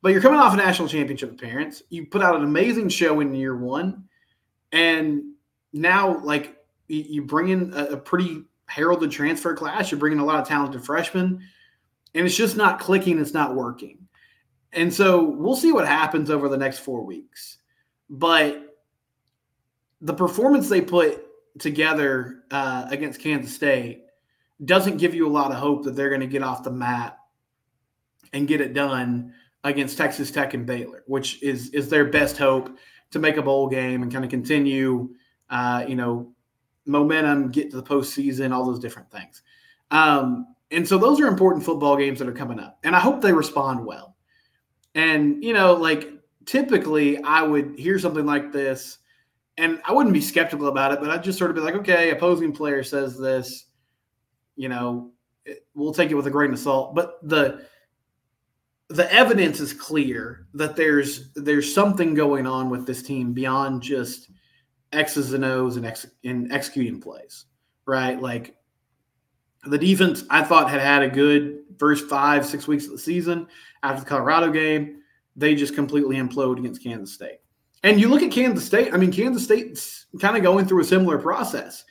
But 0.06 0.12
you're 0.12 0.22
coming 0.22 0.40
off 0.40 0.54
a 0.54 0.58
national 0.58 0.88
championship 0.88 1.32
appearance. 1.32 1.82
You 1.90 2.06
put 2.06 2.22
out 2.22 2.36
an 2.36 2.44
amazing 2.44 2.90
show 2.90 3.22
in 3.22 3.34
year 3.34 3.58
one, 3.58 4.04
and 4.72 5.34
now 5.74 6.20
like 6.20 6.58
you 6.88 7.24
bring 7.24 7.50
in 7.50 7.74
a, 7.74 7.98
pretty 7.98 8.44
heralded 8.68 9.10
transfer 9.10 9.56
class. 9.56 9.90
You're 9.90 10.00
bringing 10.00 10.20
a 10.20 10.24
lot 10.24 10.40
of 10.40 10.48
talented 10.48 10.86
freshmen, 10.86 11.42
and 12.14 12.24
it's 12.24 12.36
just 12.36 12.56
not 12.56 12.80
clicking. 12.80 13.18
It's 13.18 13.34
not 13.34 13.56
working. 13.56 13.98
And 14.74 14.94
so 14.94 15.24
we'll 15.24 15.56
see 15.56 15.72
what 15.72 15.88
happens 15.88 16.30
over 16.30 16.50
the 16.50 16.58
next 16.58 16.82
four 16.82 17.04
weeks. 17.04 17.58
But 18.08 18.76
the 20.02 20.14
performance 20.14 20.70
they 20.70 20.82
put 20.82 21.26
together 21.58 22.44
uh, 22.52 22.86
against 22.92 23.22
Kansas 23.22 23.56
State 23.56 24.04
doesn't 24.64 24.98
give 24.98 25.16
you 25.16 25.28
a 25.28 25.34
lot 25.34 25.50
of 25.50 25.58
hope 25.58 25.84
that 25.86 25.96
they're 25.96 26.10
going 26.10 26.22
to 26.22 26.28
get 26.28 26.44
off 26.44 26.64
the 26.64 26.70
mat 26.70 27.18
and 28.34 28.48
get 28.48 28.62
it 28.62 28.76
done 28.76 29.34
against 29.66 29.98
Texas 29.98 30.32
Tech 30.32 30.54
and 30.54 30.66
Baylor, 30.66 31.04
which 31.08 31.42
is 31.44 31.70
is 31.72 31.90
their 31.90 32.06
best 32.06 32.38
hope 32.38 32.78
to 33.12 33.20
make 33.20 33.36
a 33.36 33.42
bowl 33.42 33.68
game 33.68 34.04
and 34.04 34.12
kind 34.12 34.24
of 34.24 34.32
continue, 34.32 35.10
uh, 35.50 35.84
you 35.88 35.96
know, 35.96 36.32
momentum, 36.86 37.52
get 37.52 37.72
to 37.72 37.78
the 37.78 37.84
postseason, 37.84 38.54
all 38.54 38.66
those 38.66 38.80
different 38.80 39.12
things. 39.12 39.42
Um, 39.92 40.56
and 40.72 40.88
so 40.88 40.98
those 40.98 41.20
are 41.20 41.28
important 41.28 41.66
football 41.66 41.98
games 41.98 42.20
that 42.20 42.28
are 42.28 42.34
coming 42.34 42.60
up, 42.60 42.80
and 42.84 42.96
I 42.96 43.00
hope 43.00 43.22
they 43.22 43.34
respond 43.34 43.86
well. 43.86 44.16
And 44.94 45.44
you 45.44 45.54
know, 45.54 45.74
like 45.74 46.10
typically, 46.46 47.22
I 47.24 47.42
would 47.42 47.78
hear 47.78 47.98
something 47.98 48.26
like 48.26 48.52
this, 48.52 49.00
and 49.58 49.82
I 49.84 49.94
wouldn't 49.94 50.14
be 50.14 50.22
skeptical 50.22 50.68
about 50.68 50.94
it, 50.94 51.00
but 51.02 51.10
I'd 51.10 51.24
just 51.24 51.40
sort 51.40 51.50
of 51.50 51.56
be 51.56 51.64
like, 51.64 51.76
okay, 51.76 52.12
opposing 52.12 52.52
player 52.52 52.84
says 52.84 53.18
this, 53.18 53.66
you 54.56 54.70
know, 54.70 55.12
we'll 55.74 55.94
take 55.94 56.12
it 56.12 56.16
with 56.16 56.28
a 56.28 56.32
grain 56.32 56.54
of 56.54 56.60
salt. 56.60 56.94
But 56.94 57.18
the 57.28 57.66
the 58.90 59.12
evidence 59.12 59.60
is 59.60 59.74
clear 59.74 60.48
that 60.54 60.76
there's 60.76 61.32
there's 61.34 61.74
something 61.74 62.14
going 62.14 62.46
on 62.46 62.70
with 62.70 62.86
this 62.86 63.02
team 63.02 63.34
beyond 63.34 63.82
just 63.82 64.30
X's 64.92 65.34
and 65.34 65.44
O's 65.44 65.76
and, 65.76 65.86
ex, 65.86 66.06
and 66.24 66.52
executing 66.52 67.02
plays, 67.02 67.46
right? 67.86 68.22
Like 68.22 68.56
the 69.66 69.78
defense, 69.78 70.24
I 70.30 70.44
thought 70.44 70.70
had 70.70 70.82
had 70.82 71.02
a 71.02 71.10
good 71.10 71.64
first 71.80 72.08
five 72.08 72.46
six 72.46 72.68
weeks 72.68 72.86
of 72.86 72.92
the 72.92 72.98
season 72.98 73.48
after 73.82 74.02
the 74.02 74.10
Colorado 74.10 74.52
game. 74.52 75.02
They 75.36 75.56
just 75.56 75.76
completely 75.76 76.18
implode 76.18 76.60
against 76.60 76.84
Kansas 76.84 77.14
State. 77.14 77.40
And 77.84 78.00
you 78.00 78.08
look 78.08 78.24
at 78.24 78.32
Kansas 78.32 78.66
State. 78.66 78.94
I 78.94 78.98
mean, 78.98 79.12
Kansas 79.12 79.44
State's 79.44 80.06
kind 80.22 80.38
of 80.38 80.44
going 80.44 80.66
through 80.66 80.82
a 80.82 80.86
similar 80.86 81.18
process. 81.18 81.84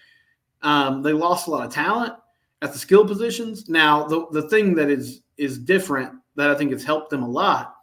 Um, 0.63 1.03
they 1.03 1.13
lost 1.13 1.47
a 1.47 1.51
lot 1.51 1.67
of 1.67 1.73
talent 1.73 2.15
at 2.63 2.73
the 2.73 2.79
skill 2.79 3.07
positions. 3.07 3.69
Now, 3.69 4.05
the 4.05 4.27
the 4.31 4.49
thing 4.49 4.75
that 4.77 4.89
is 4.89 5.23
is 5.37 5.59
different 5.59 6.13
that 6.37 6.51
I 6.51 6.55
think 6.55 6.73
has 6.73 6.85
helped 6.85 7.11
them 7.11 7.23
a 7.23 7.29
lot. 7.29 7.75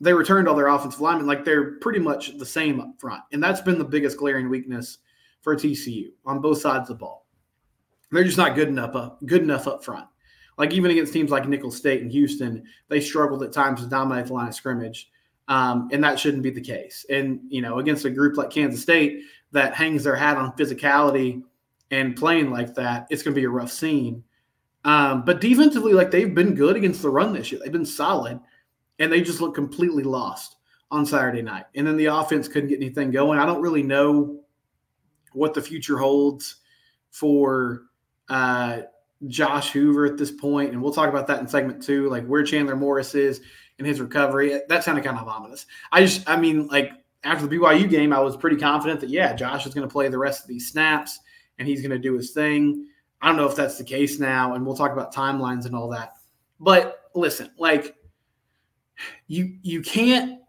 They 0.00 0.12
returned 0.12 0.48
all 0.48 0.56
their 0.56 0.68
offensive 0.68 1.00
linemen 1.00 1.26
like 1.26 1.44
they're 1.44 1.72
pretty 1.78 2.00
much 2.00 2.36
the 2.38 2.46
same 2.46 2.80
up 2.80 2.98
front, 2.98 3.22
and 3.32 3.42
that's 3.42 3.60
been 3.60 3.78
the 3.78 3.84
biggest 3.84 4.18
glaring 4.18 4.48
weakness 4.48 4.98
for 5.40 5.56
TCU 5.56 6.08
on 6.24 6.40
both 6.40 6.60
sides 6.60 6.90
of 6.90 6.98
the 6.98 7.00
ball. 7.00 7.26
They're 8.10 8.24
just 8.24 8.36
not 8.36 8.54
good 8.54 8.68
enough 8.68 8.94
up 8.94 9.24
good 9.24 9.42
enough 9.42 9.66
up 9.66 9.84
front. 9.84 10.06
Like 10.58 10.72
even 10.72 10.90
against 10.90 11.12
teams 11.12 11.30
like 11.30 11.48
Nicholls 11.48 11.76
State 11.76 12.02
and 12.02 12.10
Houston, 12.10 12.64
they 12.88 13.00
struggled 13.00 13.42
at 13.42 13.52
times 13.52 13.82
to 13.82 13.86
dominate 13.86 14.26
the 14.26 14.34
line 14.34 14.48
of 14.48 14.54
scrimmage, 14.54 15.10
um, 15.48 15.88
and 15.92 16.02
that 16.04 16.18
shouldn't 16.18 16.42
be 16.42 16.50
the 16.50 16.60
case. 16.60 17.06
And 17.10 17.40
you 17.48 17.62
know, 17.62 17.78
against 17.78 18.04
a 18.04 18.10
group 18.10 18.36
like 18.36 18.50
Kansas 18.50 18.82
State 18.82 19.22
that 19.52 19.74
hangs 19.74 20.04
their 20.04 20.16
hat 20.16 20.36
on 20.36 20.52
physicality 20.52 21.42
and 21.90 22.16
playing 22.16 22.50
like 22.50 22.74
that, 22.74 23.06
it's 23.10 23.22
going 23.22 23.34
to 23.34 23.40
be 23.40 23.44
a 23.44 23.50
rough 23.50 23.70
scene. 23.70 24.24
Um, 24.86 25.24
but 25.24 25.40
defensively, 25.40 25.92
like 25.92 26.12
they've 26.12 26.34
been 26.34 26.54
good 26.54 26.76
against 26.76 27.02
the 27.02 27.10
run 27.10 27.32
this 27.32 27.50
year. 27.50 27.60
They've 27.62 27.72
been 27.72 27.84
solid, 27.84 28.38
and 29.00 29.12
they 29.12 29.20
just 29.20 29.40
look 29.40 29.54
completely 29.54 30.04
lost 30.04 30.56
on 30.92 31.04
Saturday 31.04 31.42
night. 31.42 31.64
And 31.74 31.84
then 31.84 31.96
the 31.96 32.06
offense 32.06 32.46
couldn't 32.46 32.68
get 32.68 32.80
anything 32.80 33.10
going. 33.10 33.40
I 33.40 33.46
don't 33.46 33.60
really 33.60 33.82
know 33.82 34.40
what 35.32 35.54
the 35.54 35.60
future 35.60 35.98
holds 35.98 36.56
for 37.10 37.82
uh, 38.28 38.82
Josh 39.26 39.72
Hoover 39.72 40.06
at 40.06 40.16
this 40.16 40.30
point, 40.30 40.70
and 40.70 40.80
we'll 40.80 40.92
talk 40.92 41.08
about 41.08 41.26
that 41.26 41.40
in 41.40 41.48
segment 41.48 41.82
two, 41.82 42.08
like 42.08 42.24
where 42.24 42.44
Chandler 42.44 42.76
Morris 42.76 43.16
is 43.16 43.40
in 43.80 43.84
his 43.84 44.00
recovery. 44.00 44.60
That 44.68 44.84
sounded 44.84 45.02
kind 45.02 45.18
of 45.18 45.26
ominous. 45.26 45.66
I 45.90 46.02
just, 46.02 46.30
I 46.30 46.36
mean, 46.36 46.68
like 46.68 46.92
after 47.24 47.44
the 47.44 47.56
BYU 47.56 47.90
game, 47.90 48.12
I 48.12 48.20
was 48.20 48.36
pretty 48.36 48.56
confident 48.56 49.00
that 49.00 49.10
yeah, 49.10 49.34
Josh 49.34 49.66
is 49.66 49.74
going 49.74 49.86
to 49.86 49.92
play 49.92 50.06
the 50.06 50.18
rest 50.18 50.42
of 50.42 50.48
these 50.48 50.70
snaps 50.70 51.18
and 51.58 51.66
he's 51.66 51.80
going 51.80 51.90
to 51.90 51.98
do 51.98 52.14
his 52.14 52.30
thing. 52.30 52.86
I 53.20 53.28
don't 53.28 53.36
know 53.36 53.48
if 53.48 53.56
that's 53.56 53.78
the 53.78 53.84
case 53.84 54.18
now, 54.18 54.54
and 54.54 54.64
we'll 54.64 54.76
talk 54.76 54.92
about 54.92 55.14
timelines 55.14 55.66
and 55.66 55.74
all 55.74 55.88
that. 55.90 56.14
But 56.60 57.10
listen, 57.14 57.50
like 57.58 57.96
you 59.26 59.58
you 59.62 59.82
can't 59.82 60.40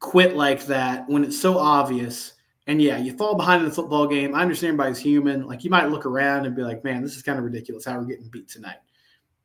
quit 0.00 0.36
like 0.36 0.66
that 0.66 1.08
when 1.08 1.24
it's 1.24 1.40
so 1.40 1.58
obvious. 1.58 2.34
And 2.66 2.80
yeah, 2.80 2.96
you 2.98 3.16
fall 3.16 3.34
behind 3.34 3.62
in 3.62 3.68
the 3.68 3.74
football 3.74 4.06
game. 4.06 4.34
I 4.34 4.42
understand 4.42 4.74
everybody's 4.74 4.98
human. 4.98 5.46
Like 5.46 5.64
you 5.64 5.70
might 5.70 5.90
look 5.90 6.06
around 6.06 6.46
and 6.46 6.56
be 6.56 6.62
like, 6.62 6.82
man, 6.82 7.02
this 7.02 7.16
is 7.16 7.22
kind 7.22 7.38
of 7.38 7.44
ridiculous 7.44 7.84
how 7.84 7.98
we're 7.98 8.04
getting 8.04 8.28
beat 8.28 8.48
tonight. 8.48 8.78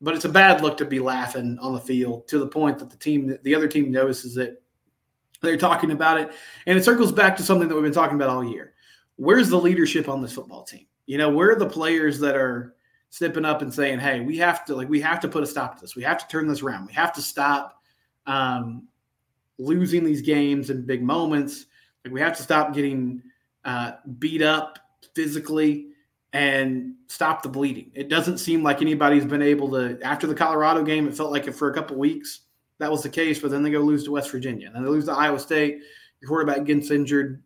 But 0.00 0.14
it's 0.14 0.24
a 0.24 0.30
bad 0.30 0.62
look 0.62 0.78
to 0.78 0.86
be 0.86 1.00
laughing 1.00 1.58
on 1.60 1.74
the 1.74 1.80
field 1.80 2.28
to 2.28 2.38
the 2.38 2.46
point 2.46 2.78
that 2.78 2.88
the 2.88 2.96
team, 2.96 3.36
the 3.42 3.54
other 3.54 3.68
team 3.68 3.90
notices 3.90 4.38
it. 4.38 4.62
They're 5.42 5.58
talking 5.58 5.90
about 5.90 6.18
it. 6.20 6.30
And 6.66 6.78
it 6.78 6.84
circles 6.84 7.12
back 7.12 7.36
to 7.36 7.42
something 7.42 7.68
that 7.68 7.74
we've 7.74 7.84
been 7.84 7.92
talking 7.92 8.16
about 8.16 8.30
all 8.30 8.44
year. 8.44 8.72
Where's 9.16 9.50
the 9.50 9.60
leadership 9.60 10.08
on 10.08 10.22
this 10.22 10.32
football 10.32 10.62
team? 10.62 10.86
You 11.10 11.18
know, 11.18 11.28
where 11.28 11.50
are 11.50 11.56
the 11.56 11.68
players 11.68 12.20
that 12.20 12.36
are 12.36 12.76
stepping 13.08 13.44
up 13.44 13.62
and 13.62 13.74
saying, 13.74 13.98
"Hey, 13.98 14.20
we 14.20 14.36
have 14.36 14.64
to 14.66 14.76
like 14.76 14.88
we 14.88 15.00
have 15.00 15.18
to 15.20 15.28
put 15.28 15.42
a 15.42 15.46
stop 15.46 15.74
to 15.74 15.80
this. 15.80 15.96
We 15.96 16.04
have 16.04 16.18
to 16.18 16.28
turn 16.28 16.46
this 16.46 16.62
around. 16.62 16.86
We 16.86 16.92
have 16.92 17.12
to 17.14 17.20
stop 17.20 17.82
um, 18.28 18.86
losing 19.58 20.04
these 20.04 20.22
games 20.22 20.70
in 20.70 20.86
big 20.86 21.02
moments. 21.02 21.66
Like 22.04 22.14
we 22.14 22.20
have 22.20 22.36
to 22.36 22.44
stop 22.44 22.72
getting 22.72 23.24
uh, 23.64 23.94
beat 24.20 24.40
up 24.40 24.78
physically." 25.14 25.88
and 26.32 26.94
stop 27.08 27.42
the 27.42 27.48
bleeding. 27.48 27.90
It 27.92 28.08
doesn't 28.08 28.38
seem 28.38 28.62
like 28.62 28.80
anybody's 28.80 29.24
been 29.24 29.42
able 29.42 29.68
to. 29.72 30.00
After 30.00 30.28
the 30.28 30.34
Colorado 30.36 30.84
game, 30.84 31.08
it 31.08 31.16
felt 31.16 31.32
like 31.32 31.48
it 31.48 31.56
for 31.56 31.68
a 31.68 31.74
couple 31.74 31.96
weeks 31.96 32.42
that 32.78 32.88
was 32.88 33.02
the 33.02 33.08
case, 33.08 33.40
but 33.40 33.50
then 33.50 33.64
they 33.64 33.70
go 33.70 33.80
lose 33.80 34.04
to 34.04 34.12
West 34.12 34.30
Virginia, 34.30 34.68
and 34.68 34.76
then 34.76 34.84
they 34.84 34.88
lose 34.88 35.06
to 35.06 35.12
Iowa 35.12 35.40
State. 35.40 35.80
Your 36.20 36.28
quarterback 36.28 36.64
gets 36.64 36.92
injured, 36.92 37.42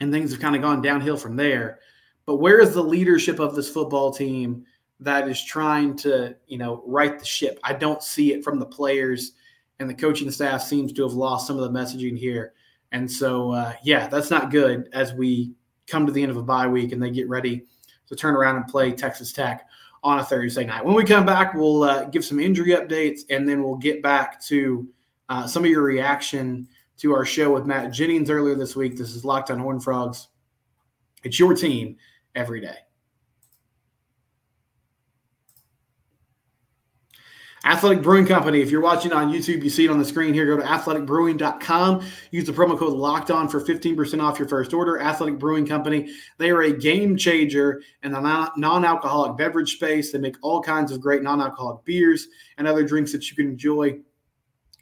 and 0.00 0.10
things 0.10 0.30
have 0.30 0.40
kind 0.40 0.56
of 0.56 0.62
gone 0.62 0.80
downhill 0.80 1.18
from 1.18 1.36
there. 1.36 1.80
But 2.26 2.36
where 2.36 2.60
is 2.60 2.74
the 2.74 2.82
leadership 2.82 3.38
of 3.38 3.54
this 3.54 3.70
football 3.70 4.12
team 4.12 4.64
that 5.00 5.28
is 5.28 5.42
trying 5.42 5.96
to, 5.96 6.36
you 6.46 6.58
know, 6.58 6.82
right 6.86 7.18
the 7.18 7.24
ship? 7.24 7.58
I 7.64 7.72
don't 7.72 8.02
see 8.02 8.32
it 8.32 8.44
from 8.44 8.58
the 8.58 8.66
players, 8.66 9.32
and 9.78 9.88
the 9.88 9.94
coaching 9.94 10.30
staff 10.30 10.62
seems 10.62 10.92
to 10.92 11.02
have 11.02 11.12
lost 11.12 11.46
some 11.46 11.58
of 11.58 11.72
the 11.72 11.78
messaging 11.78 12.16
here. 12.16 12.52
And 12.92 13.10
so, 13.10 13.52
uh, 13.52 13.72
yeah, 13.82 14.08
that's 14.08 14.30
not 14.30 14.50
good 14.50 14.88
as 14.92 15.12
we 15.12 15.52
come 15.86 16.06
to 16.06 16.12
the 16.12 16.22
end 16.22 16.30
of 16.30 16.36
a 16.36 16.42
bye 16.42 16.66
week 16.66 16.92
and 16.92 17.02
they 17.02 17.10
get 17.10 17.28
ready 17.28 17.66
to 18.08 18.16
turn 18.16 18.34
around 18.34 18.56
and 18.56 18.66
play 18.66 18.92
Texas 18.92 19.32
Tech 19.32 19.66
on 20.02 20.18
a 20.18 20.24
Thursday 20.24 20.64
night. 20.64 20.84
When 20.84 20.94
we 20.94 21.04
come 21.04 21.26
back, 21.26 21.54
we'll 21.54 21.82
uh, 21.82 22.04
give 22.04 22.24
some 22.24 22.40
injury 22.40 22.70
updates 22.70 23.20
and 23.30 23.48
then 23.48 23.62
we'll 23.62 23.76
get 23.76 24.02
back 24.02 24.42
to 24.44 24.88
uh, 25.28 25.46
some 25.46 25.64
of 25.64 25.70
your 25.70 25.82
reaction 25.82 26.68
to 26.98 27.14
our 27.14 27.24
show 27.24 27.52
with 27.52 27.66
Matt 27.66 27.92
Jennings 27.92 28.30
earlier 28.30 28.54
this 28.54 28.76
week. 28.76 28.96
This 28.96 29.14
is 29.14 29.24
Locked 29.24 29.50
on 29.50 29.58
Horn 29.58 29.80
Frogs. 29.80 30.28
It's 31.22 31.38
your 31.38 31.54
team 31.54 31.96
every 32.34 32.60
day. 32.60 32.76
Athletic 37.62 38.02
Brewing 38.02 38.24
Company. 38.24 38.62
If 38.62 38.70
you're 38.70 38.80
watching 38.80 39.12
on 39.12 39.30
YouTube, 39.30 39.62
you 39.62 39.68
see 39.68 39.84
it 39.84 39.90
on 39.90 39.98
the 39.98 40.04
screen 40.04 40.32
here. 40.32 40.46
Go 40.46 40.56
to 40.56 40.62
athleticbrewing.com. 40.62 42.06
Use 42.30 42.46
the 42.46 42.52
promo 42.52 42.78
code 42.78 42.94
locked 42.94 43.30
on 43.30 43.48
for 43.48 43.60
15% 43.60 44.22
off 44.22 44.38
your 44.38 44.48
first 44.48 44.72
order. 44.72 44.98
Athletic 44.98 45.38
Brewing 45.38 45.66
Company. 45.66 46.10
They 46.38 46.50
are 46.50 46.62
a 46.62 46.72
game 46.72 47.18
changer 47.18 47.82
in 48.02 48.12
the 48.12 48.20
non 48.56 48.84
alcoholic 48.84 49.36
beverage 49.36 49.74
space. 49.74 50.10
They 50.10 50.18
make 50.18 50.36
all 50.40 50.62
kinds 50.62 50.90
of 50.90 51.02
great 51.02 51.22
non 51.22 51.42
alcoholic 51.42 51.84
beers 51.84 52.28
and 52.56 52.66
other 52.66 52.82
drinks 52.82 53.12
that 53.12 53.28
you 53.28 53.36
can 53.36 53.48
enjoy 53.48 54.00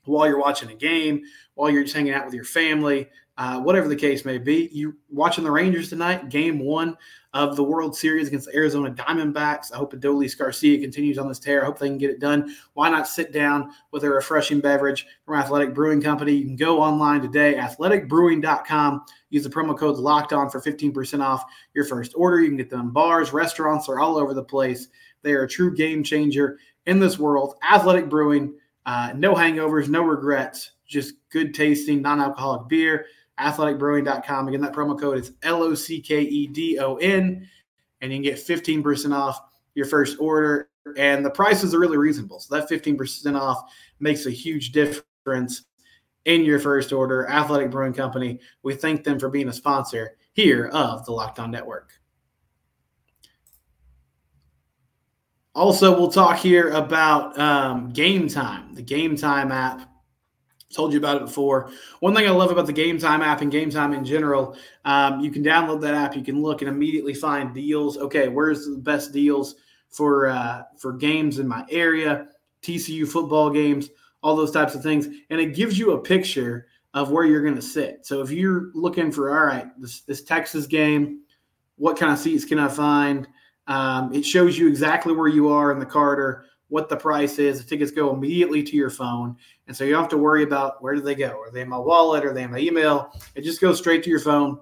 while 0.05 0.29
you're 0.29 0.39
watching 0.39 0.71
a 0.71 0.75
game, 0.75 1.23
while 1.55 1.71
you're 1.71 1.83
just 1.83 1.95
hanging 1.95 2.15
out 2.15 2.25
with 2.25 2.35
your 2.35 2.45
family, 2.45 3.09
uh, 3.39 3.61
whatever 3.61 3.87
the 3.89 3.97
case 3.97 4.25
may 4.25 4.37
be. 4.37 4.69
You 4.73 4.97
watching 5.09 5.45
the 5.45 5.51
Rangers 5.51 5.89
tonight, 5.89 6.29
game 6.29 6.59
one 6.59 6.97
of 7.35 7.55
the 7.55 7.63
World 7.63 7.97
Series 7.97 8.27
against 8.27 8.47
the 8.47 8.57
Arizona 8.57 8.91
Diamondbacks. 8.91 9.73
I 9.73 9.77
hope 9.77 9.93
Adolis 9.93 10.37
Garcia 10.37 10.81
continues 10.81 11.19
on 11.19 11.29
this 11.29 11.39
tear. 11.39 11.63
I 11.63 11.67
hope 11.67 11.79
they 11.79 11.87
can 11.87 11.99
get 11.99 12.11
it 12.11 12.19
done. 12.19 12.53
Why 12.75 12.91
not 12.91 13.07
sit 13.07 13.33
down 13.33 13.71
with 13.93 14.03
a 14.03 14.11
refreshing 14.11 14.59
beverage 14.59 15.07
from 15.25 15.37
Athletic 15.37 15.73
Brewing 15.73 16.03
Company? 16.03 16.33
You 16.33 16.47
can 16.47 16.57
go 16.57 16.83
online 16.83 17.23
today, 17.23 17.55
athleticbrewing.com. 17.55 19.05
Use 19.31 19.45
the 19.45 19.51
promo 19.51 19.79
code 19.79 19.99
locked 19.99 20.33
on 20.33 20.51
for 20.51 20.61
15% 20.61 21.25
off 21.25 21.45
your 21.75 21.85
first 21.85 22.15
order. 22.17 22.41
You 22.41 22.49
can 22.49 22.57
get 22.57 22.71
them 22.71 22.91
bars, 22.91 23.33
restaurants, 23.33 23.87
they're 23.87 24.01
all 24.01 24.17
over 24.17 24.35
the 24.35 24.43
place. 24.43 24.89
They 25.23 25.33
are 25.33 25.45
a 25.45 25.49
true 25.49 25.77
game 25.77 26.03
changer 26.03 26.59
in 26.87 26.99
this 26.99 27.21
world. 27.21 27.55
Athletic 27.71 28.09
Brewing, 28.09 28.55
uh, 28.85 29.13
no 29.15 29.35
hangovers, 29.35 29.89
no 29.89 30.03
regrets, 30.03 30.73
just 30.89 31.15
good 31.31 31.55
tasting 31.55 32.03
non 32.03 32.21
alcoholic 32.21 32.69
beer 32.69 33.07
athleticbrewing.com. 33.39 34.49
Again, 34.49 34.61
that 34.61 34.73
promo 34.73 34.99
code 34.99 35.19
is 35.19 35.33
L 35.43 35.63
O 35.63 35.75
C 35.75 36.01
K 36.01 36.23
E 36.23 36.47
D 36.47 36.79
O 36.79 36.97
N, 36.97 37.49
and 38.01 38.13
you 38.13 38.17
can 38.17 38.23
get 38.23 38.37
15% 38.37 39.15
off 39.15 39.41
your 39.75 39.87
first 39.87 40.19
order. 40.21 40.69
And 40.97 41.25
the 41.25 41.31
prices 41.31 41.75
are 41.75 41.79
really 41.79 41.99
reasonable. 41.99 42.41
So 42.41 42.57
that 42.57 42.69
15% 42.69 43.39
off 43.39 43.73
makes 44.01 44.27
a 44.27 44.31
huge 44.31 44.73
difference 44.73 45.65
in 46.25 46.45
your 46.45 46.59
first 46.59 46.93
order. 46.93 47.29
Athletic 47.29 47.71
Brewing 47.71 47.93
Company, 47.93 48.41
we 48.63 48.75
thank 48.75 49.05
them 49.05 49.19
for 49.19 49.29
being 49.29 49.49
a 49.49 49.53
sponsor 49.53 50.17
here 50.33 50.69
of 50.69 51.05
the 51.05 51.13
Locked 51.13 51.39
On 51.39 51.51
Network. 51.51 51.93
Also, 55.55 55.99
we'll 55.99 56.13
talk 56.13 56.39
here 56.39 56.71
about 56.71 57.37
um, 57.39 57.93
Gametime, 57.93 58.75
the 58.77 58.83
Gametime 58.83 59.51
app 59.51 59.91
Told 60.73 60.93
you 60.93 60.99
about 60.99 61.17
it 61.17 61.25
before. 61.25 61.71
One 62.01 62.15
thing 62.15 62.27
I 62.27 62.31
love 62.31 62.51
about 62.51 62.67
the 62.67 62.75
Gametime 62.75 63.21
app 63.21 63.41
and 63.41 63.51
Gametime 63.51 63.97
in 63.97 64.05
general, 64.05 64.55
um, 64.85 65.21
you 65.21 65.31
can 65.31 65.43
download 65.43 65.81
that 65.81 65.95
app. 65.95 66.15
You 66.15 66.23
can 66.23 66.43
look 66.43 66.61
and 66.61 66.69
immediately 66.69 67.15
find 67.15 67.55
deals. 67.55 67.97
Okay, 67.97 68.29
where's 68.29 68.67
the 68.67 68.77
best 68.77 69.11
deals 69.11 69.55
for 69.89 70.27
uh, 70.29 70.65
for 70.77 70.93
games 70.93 71.39
in 71.39 71.49
my 71.49 71.65
area? 71.71 72.29
TCU 72.63 73.09
football 73.09 73.49
games, 73.49 73.89
all 74.23 74.37
those 74.37 74.51
types 74.51 74.75
of 74.75 74.83
things, 74.83 75.07
and 75.31 75.41
it 75.41 75.55
gives 75.55 75.79
you 75.79 75.93
a 75.93 75.99
picture 75.99 76.67
of 76.93 77.11
where 77.11 77.25
you're 77.25 77.43
going 77.43 77.55
to 77.55 77.63
sit. 77.63 78.05
So 78.05 78.21
if 78.21 78.31
you're 78.31 78.71
looking 78.75 79.11
for, 79.11 79.31
all 79.31 79.47
right, 79.47 79.69
this 79.81 80.03
this 80.03 80.23
Texas 80.23 80.67
game, 80.67 81.23
what 81.77 81.99
kind 81.99 82.13
of 82.13 82.19
seats 82.19 82.45
can 82.45 82.59
I 82.59 82.69
find? 82.69 83.27
Um, 83.69 84.13
it 84.13 84.25
shows 84.25 84.59
you 84.59 84.69
exactly 84.69 85.15
where 85.15 85.29
you 85.29 85.49
are 85.49 85.73
in 85.73 85.79
the 85.79 85.87
Carter 85.87 86.45
what 86.69 86.89
the 86.89 86.97
price 86.97 87.39
is. 87.39 87.63
The 87.63 87.69
tickets 87.69 87.91
go 87.91 88.13
immediately 88.13 88.63
to 88.63 88.77
your 88.77 88.91
phone. 88.91 89.37
And 89.67 89.77
so 89.77 89.85
you 89.85 89.93
don't 89.93 90.03
have 90.03 90.11
to 90.11 90.19
worry 90.19 90.43
about 90.43 90.83
where 90.83 90.95
do 90.95 91.01
they 91.01 91.15
go? 91.15 91.41
Are 91.41 91.51
they 91.51 91.63
in 91.63 91.69
my 91.69 91.79
wallet? 91.79 92.25
Are 92.25 92.33
they 92.33 92.43
in 92.43 92.51
my 92.51 92.59
email? 92.59 93.13
It 93.35 93.43
just 93.43 93.61
goes 93.61 93.79
straight 93.79 94.03
to 94.05 94.11
your 94.11 94.21
phone. 94.21 94.61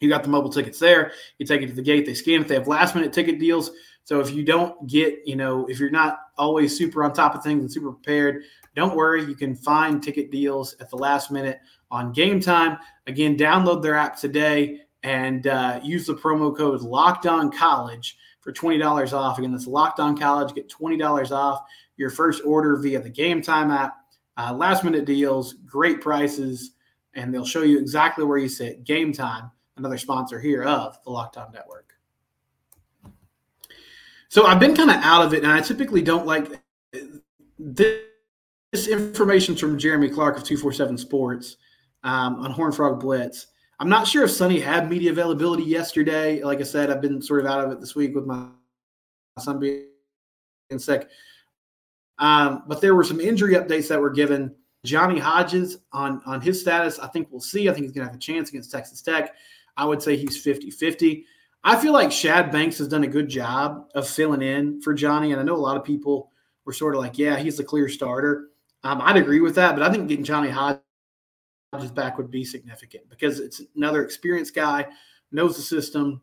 You 0.00 0.08
got 0.08 0.22
the 0.22 0.28
mobile 0.28 0.50
tickets 0.50 0.78
there. 0.78 1.12
You 1.38 1.46
take 1.46 1.62
it 1.62 1.68
to 1.68 1.74
the 1.74 1.82
gate. 1.82 2.06
They 2.06 2.14
scan 2.14 2.42
it. 2.42 2.48
They 2.48 2.54
have 2.54 2.68
last 2.68 2.94
minute 2.94 3.12
ticket 3.12 3.38
deals. 3.38 3.70
So 4.04 4.18
if 4.20 4.32
you 4.32 4.42
don't 4.42 4.88
get, 4.88 5.20
you 5.24 5.36
know, 5.36 5.64
if 5.66 5.78
you're 5.78 5.90
not 5.90 6.18
always 6.36 6.76
super 6.76 7.04
on 7.04 7.12
top 7.12 7.34
of 7.36 7.44
things 7.44 7.60
and 7.60 7.72
super 7.72 7.92
prepared, 7.92 8.42
don't 8.74 8.96
worry. 8.96 9.24
You 9.24 9.36
can 9.36 9.54
find 9.54 10.02
ticket 10.02 10.30
deals 10.30 10.74
at 10.80 10.90
the 10.90 10.96
last 10.96 11.30
minute 11.30 11.60
on 11.90 12.12
game 12.12 12.40
time. 12.40 12.78
Again, 13.06 13.36
download 13.36 13.82
their 13.82 13.94
app 13.94 14.18
today 14.18 14.80
and 15.04 15.46
uh, 15.46 15.78
use 15.82 16.06
the 16.06 16.14
promo 16.14 16.56
code 16.56 16.80
Locked 16.80 17.26
On 17.26 17.50
College 17.50 18.16
for 18.42 18.52
$20 18.52 19.12
off. 19.12 19.38
Again, 19.38 19.52
that's 19.52 19.66
Locked 19.66 20.00
On 20.00 20.16
College. 20.16 20.54
Get 20.54 20.68
$20 20.68 21.30
off 21.30 21.62
your 21.96 22.10
first 22.10 22.42
order 22.44 22.76
via 22.76 23.00
the 23.00 23.10
Gametime 23.10 23.74
app. 23.74 23.96
Uh, 24.36 24.52
last 24.52 24.84
minute 24.84 25.04
deals, 25.04 25.54
great 25.66 26.00
prices, 26.00 26.72
and 27.14 27.32
they'll 27.32 27.44
show 27.44 27.62
you 27.62 27.78
exactly 27.78 28.24
where 28.24 28.38
you 28.38 28.48
sit. 28.48 28.84
Gametime, 28.84 29.50
another 29.76 29.98
sponsor 29.98 30.40
here 30.40 30.64
of 30.64 30.98
the 31.04 31.10
Locked 31.10 31.36
On 31.36 31.50
Network. 31.52 31.94
So 34.28 34.46
I've 34.46 34.58
been 34.58 34.74
kind 34.74 34.90
of 34.90 34.96
out 34.96 35.26
of 35.26 35.34
it, 35.34 35.42
and 35.42 35.52
I 35.52 35.60
typically 35.60 36.02
don't 36.02 36.26
like 36.26 36.62
this, 37.58 37.98
this 38.72 38.88
information 38.88 39.54
from 39.54 39.78
Jeremy 39.78 40.08
Clark 40.08 40.38
of 40.38 40.44
247 40.44 40.96
Sports 40.96 41.58
um, 42.02 42.36
on 42.36 42.50
Horn 42.50 42.72
Frog 42.72 42.98
Blitz. 42.98 43.48
I'm 43.82 43.88
not 43.88 44.06
sure 44.06 44.22
if 44.22 44.30
Sonny 44.30 44.60
had 44.60 44.88
media 44.88 45.10
availability 45.10 45.64
yesterday. 45.64 46.40
Like 46.40 46.60
I 46.60 46.62
said, 46.62 46.88
I've 46.88 47.00
been 47.00 47.20
sort 47.20 47.40
of 47.40 47.46
out 47.46 47.64
of 47.64 47.72
it 47.72 47.80
this 47.80 47.96
week 47.96 48.14
with 48.14 48.24
my 48.24 48.46
son 49.40 49.58
being 49.58 49.88
sick. 50.78 51.08
Um, 52.20 52.62
but 52.68 52.80
there 52.80 52.94
were 52.94 53.02
some 53.02 53.20
injury 53.20 53.54
updates 53.54 53.88
that 53.88 54.00
were 54.00 54.10
given. 54.10 54.54
Johnny 54.84 55.18
Hodges 55.18 55.78
on 55.92 56.22
on 56.26 56.40
his 56.40 56.60
status, 56.60 57.00
I 57.00 57.08
think 57.08 57.26
we'll 57.32 57.40
see. 57.40 57.68
I 57.68 57.72
think 57.72 57.86
he's 57.86 57.92
going 57.92 58.06
to 58.06 58.12
have 58.12 58.16
a 58.16 58.20
chance 58.20 58.50
against 58.50 58.70
Texas 58.70 59.02
Tech. 59.02 59.34
I 59.76 59.84
would 59.84 60.00
say 60.00 60.16
he's 60.16 60.40
50 60.40 60.70
50. 60.70 61.26
I 61.64 61.74
feel 61.74 61.92
like 61.92 62.12
Shad 62.12 62.52
Banks 62.52 62.78
has 62.78 62.86
done 62.86 63.02
a 63.02 63.08
good 63.08 63.28
job 63.28 63.88
of 63.96 64.06
filling 64.08 64.42
in 64.42 64.80
for 64.80 64.94
Johnny. 64.94 65.32
And 65.32 65.40
I 65.40 65.44
know 65.44 65.56
a 65.56 65.56
lot 65.56 65.76
of 65.76 65.82
people 65.82 66.30
were 66.64 66.72
sort 66.72 66.94
of 66.94 67.00
like, 67.00 67.18
yeah, 67.18 67.36
he's 67.36 67.56
the 67.56 67.64
clear 67.64 67.88
starter. 67.88 68.50
Um, 68.84 69.00
I'd 69.02 69.16
agree 69.16 69.40
with 69.40 69.56
that. 69.56 69.74
But 69.74 69.82
I 69.82 69.90
think 69.90 70.06
getting 70.06 70.24
Johnny 70.24 70.50
Hodges 70.50 70.82
his 71.80 71.90
back 71.90 72.18
would 72.18 72.30
be 72.30 72.44
significant 72.44 73.08
because 73.08 73.40
it's 73.40 73.62
another 73.76 74.04
experienced 74.04 74.54
guy, 74.54 74.86
knows 75.30 75.56
the 75.56 75.62
system, 75.62 76.20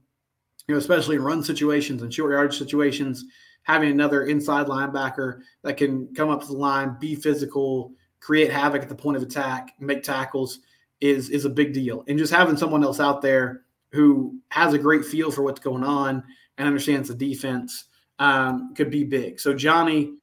you 0.68 0.76
know, 0.76 0.80
especially 0.80 1.16
in 1.16 1.24
run 1.24 1.44
situations 1.44 2.04
and 2.04 2.14
short 2.14 2.32
yardage 2.32 2.58
situations. 2.58 3.26
Having 3.64 3.92
another 3.92 4.26
inside 4.26 4.68
linebacker 4.68 5.42
that 5.64 5.78
can 5.78 6.14
come 6.16 6.30
up 6.30 6.42
to 6.42 6.48
the 6.48 6.54
line, 6.54 6.98
be 7.00 7.16
physical, 7.16 7.92
create 8.20 8.52
havoc 8.52 8.82
at 8.82 8.90
the 8.90 8.96
point 8.96 9.18
of 9.18 9.24
attack, 9.24 9.74
make 9.80 10.04
tackles 10.04 10.60
is 11.02 11.30
is 11.30 11.46
a 11.46 11.50
big 11.50 11.74
deal. 11.74 12.04
And 12.08 12.18
just 12.18 12.34
having 12.34 12.58
someone 12.58 12.84
else 12.84 13.00
out 13.00 13.22
there 13.22 13.66
who 13.92 14.40
has 14.50 14.74
a 14.74 14.78
great 14.78 15.06
feel 15.06 15.32
for 15.32 15.44
what's 15.44 15.60
going 15.60 15.84
on 15.84 16.24
and 16.58 16.68
understands 16.68 17.10
the 17.10 17.16
defense 17.16 17.86
um, 18.20 18.74
could 18.76 18.92
be 18.92 19.04
big. 19.04 19.40
So 19.40 19.54
Johnny 19.54 20.14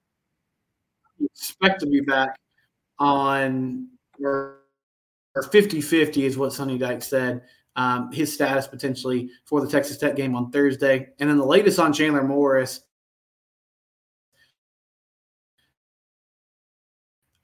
expect 1.21 1.81
to 1.81 1.87
be 1.87 2.01
back 2.01 2.37
on 2.99 3.89
or 4.21 4.61
or 5.37 5.43
50 5.43 5.81
50 5.81 6.25
is 6.25 6.39
what 6.39 6.53
Sonny 6.53 6.79
Dyke 6.79 7.03
said. 7.03 7.43
Um, 7.77 8.11
his 8.11 8.33
status 8.33 8.67
potentially 8.67 9.31
for 9.45 9.61
the 9.61 9.69
Texas 9.69 9.99
Tech 9.99 10.17
game 10.17 10.35
on 10.35 10.51
Thursday. 10.51 11.11
And 11.21 11.29
then 11.29 11.37
the 11.37 11.45
latest 11.45 11.79
on 11.79 11.93
Chandler 11.93 12.25
Morris. 12.25 12.81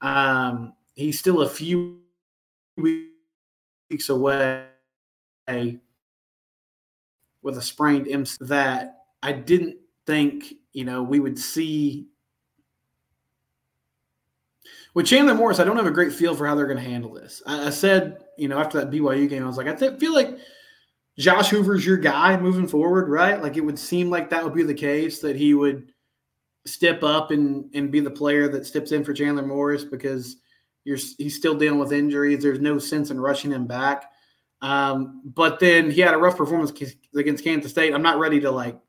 Um, 0.01 0.73
he's 0.95 1.19
still 1.19 1.43
a 1.43 1.49
few 1.49 1.99
weeks 2.75 4.09
away 4.09 4.65
with 5.47 7.57
a 7.57 7.61
sprained 7.61 8.07
MC 8.07 8.37
that 8.41 9.03
I 9.21 9.33
didn't 9.33 9.77
think, 10.07 10.55
you 10.73 10.83
know, 10.83 11.03
we 11.03 11.19
would 11.19 11.37
see. 11.37 12.07
With 14.93 15.07
Chandler 15.07 15.33
Morris, 15.33 15.59
I 15.59 15.63
don't 15.63 15.77
have 15.77 15.87
a 15.87 15.91
great 15.91 16.13
feel 16.13 16.35
for 16.35 16.45
how 16.45 16.53
they're 16.53 16.67
going 16.67 16.77
to 16.77 16.89
handle 16.89 17.13
this. 17.13 17.41
I, 17.47 17.67
I, 17.67 17.69
said, 17.71 18.23
you 18.37 18.47
know, 18.47 18.59
after 18.59 18.79
that 18.79 18.91
BYU 18.91 19.27
game, 19.27 19.43
I 19.43 19.47
was 19.47 19.57
like, 19.57 19.67
I 19.67 19.73
th- 19.73 19.99
feel 19.99 20.13
like 20.13 20.37
Josh 21.17 21.49
Hoover's 21.49 21.85
your 21.85 21.97
guy 21.97 22.37
moving 22.37 22.67
forward, 22.67 23.09
right? 23.09 23.41
Like 23.41 23.57
it 23.57 23.61
would 23.61 23.79
seem 23.79 24.09
like 24.09 24.29
that 24.29 24.43
would 24.43 24.53
be 24.53 24.63
the 24.63 24.73
case 24.73 25.19
that 25.21 25.35
he 25.35 25.53
would 25.53 25.91
step 26.65 27.03
up 27.03 27.31
and 27.31 27.69
and 27.75 27.91
be 27.91 27.99
the 27.99 28.09
player 28.09 28.47
that 28.47 28.65
steps 28.65 28.93
in 28.93 29.03
for 29.03 29.13
Chandler 29.13 29.45
Morris 29.45 29.83
because 29.83 30.37
you're 30.85 30.97
he's 31.17 31.35
still 31.35 31.55
dealing 31.55 31.79
with 31.79 31.91
injuries. 31.91 32.41
There's 32.41 32.59
no 32.59 32.79
sense 32.79 33.11
in 33.11 33.19
rushing 33.19 33.51
him 33.51 33.67
back. 33.67 34.05
Um, 34.61 35.21
but 35.25 35.59
then 35.59 35.91
he 35.91 36.01
had 36.01 36.13
a 36.13 36.17
rough 36.17 36.37
performance 36.37 36.71
against 37.15 37.43
Kansas 37.43 37.71
State. 37.71 37.93
I'm 37.93 38.01
not 38.01 38.17
ready 38.17 38.39
to 38.39 38.49
like 38.49 38.79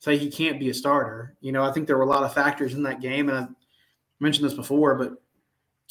say 0.00 0.18
he 0.18 0.30
can't 0.30 0.60
be 0.60 0.68
a 0.68 0.74
starter. 0.74 1.36
You 1.40 1.52
know, 1.52 1.64
I 1.64 1.72
think 1.72 1.86
there 1.86 1.96
were 1.96 2.04
a 2.04 2.08
lot 2.08 2.24
of 2.24 2.34
factors 2.34 2.74
in 2.74 2.82
that 2.82 3.00
game, 3.00 3.30
and 3.30 3.38
I 3.38 3.48
mentioned 4.20 4.44
this 4.44 4.54
before, 4.54 4.94
but 4.96 5.14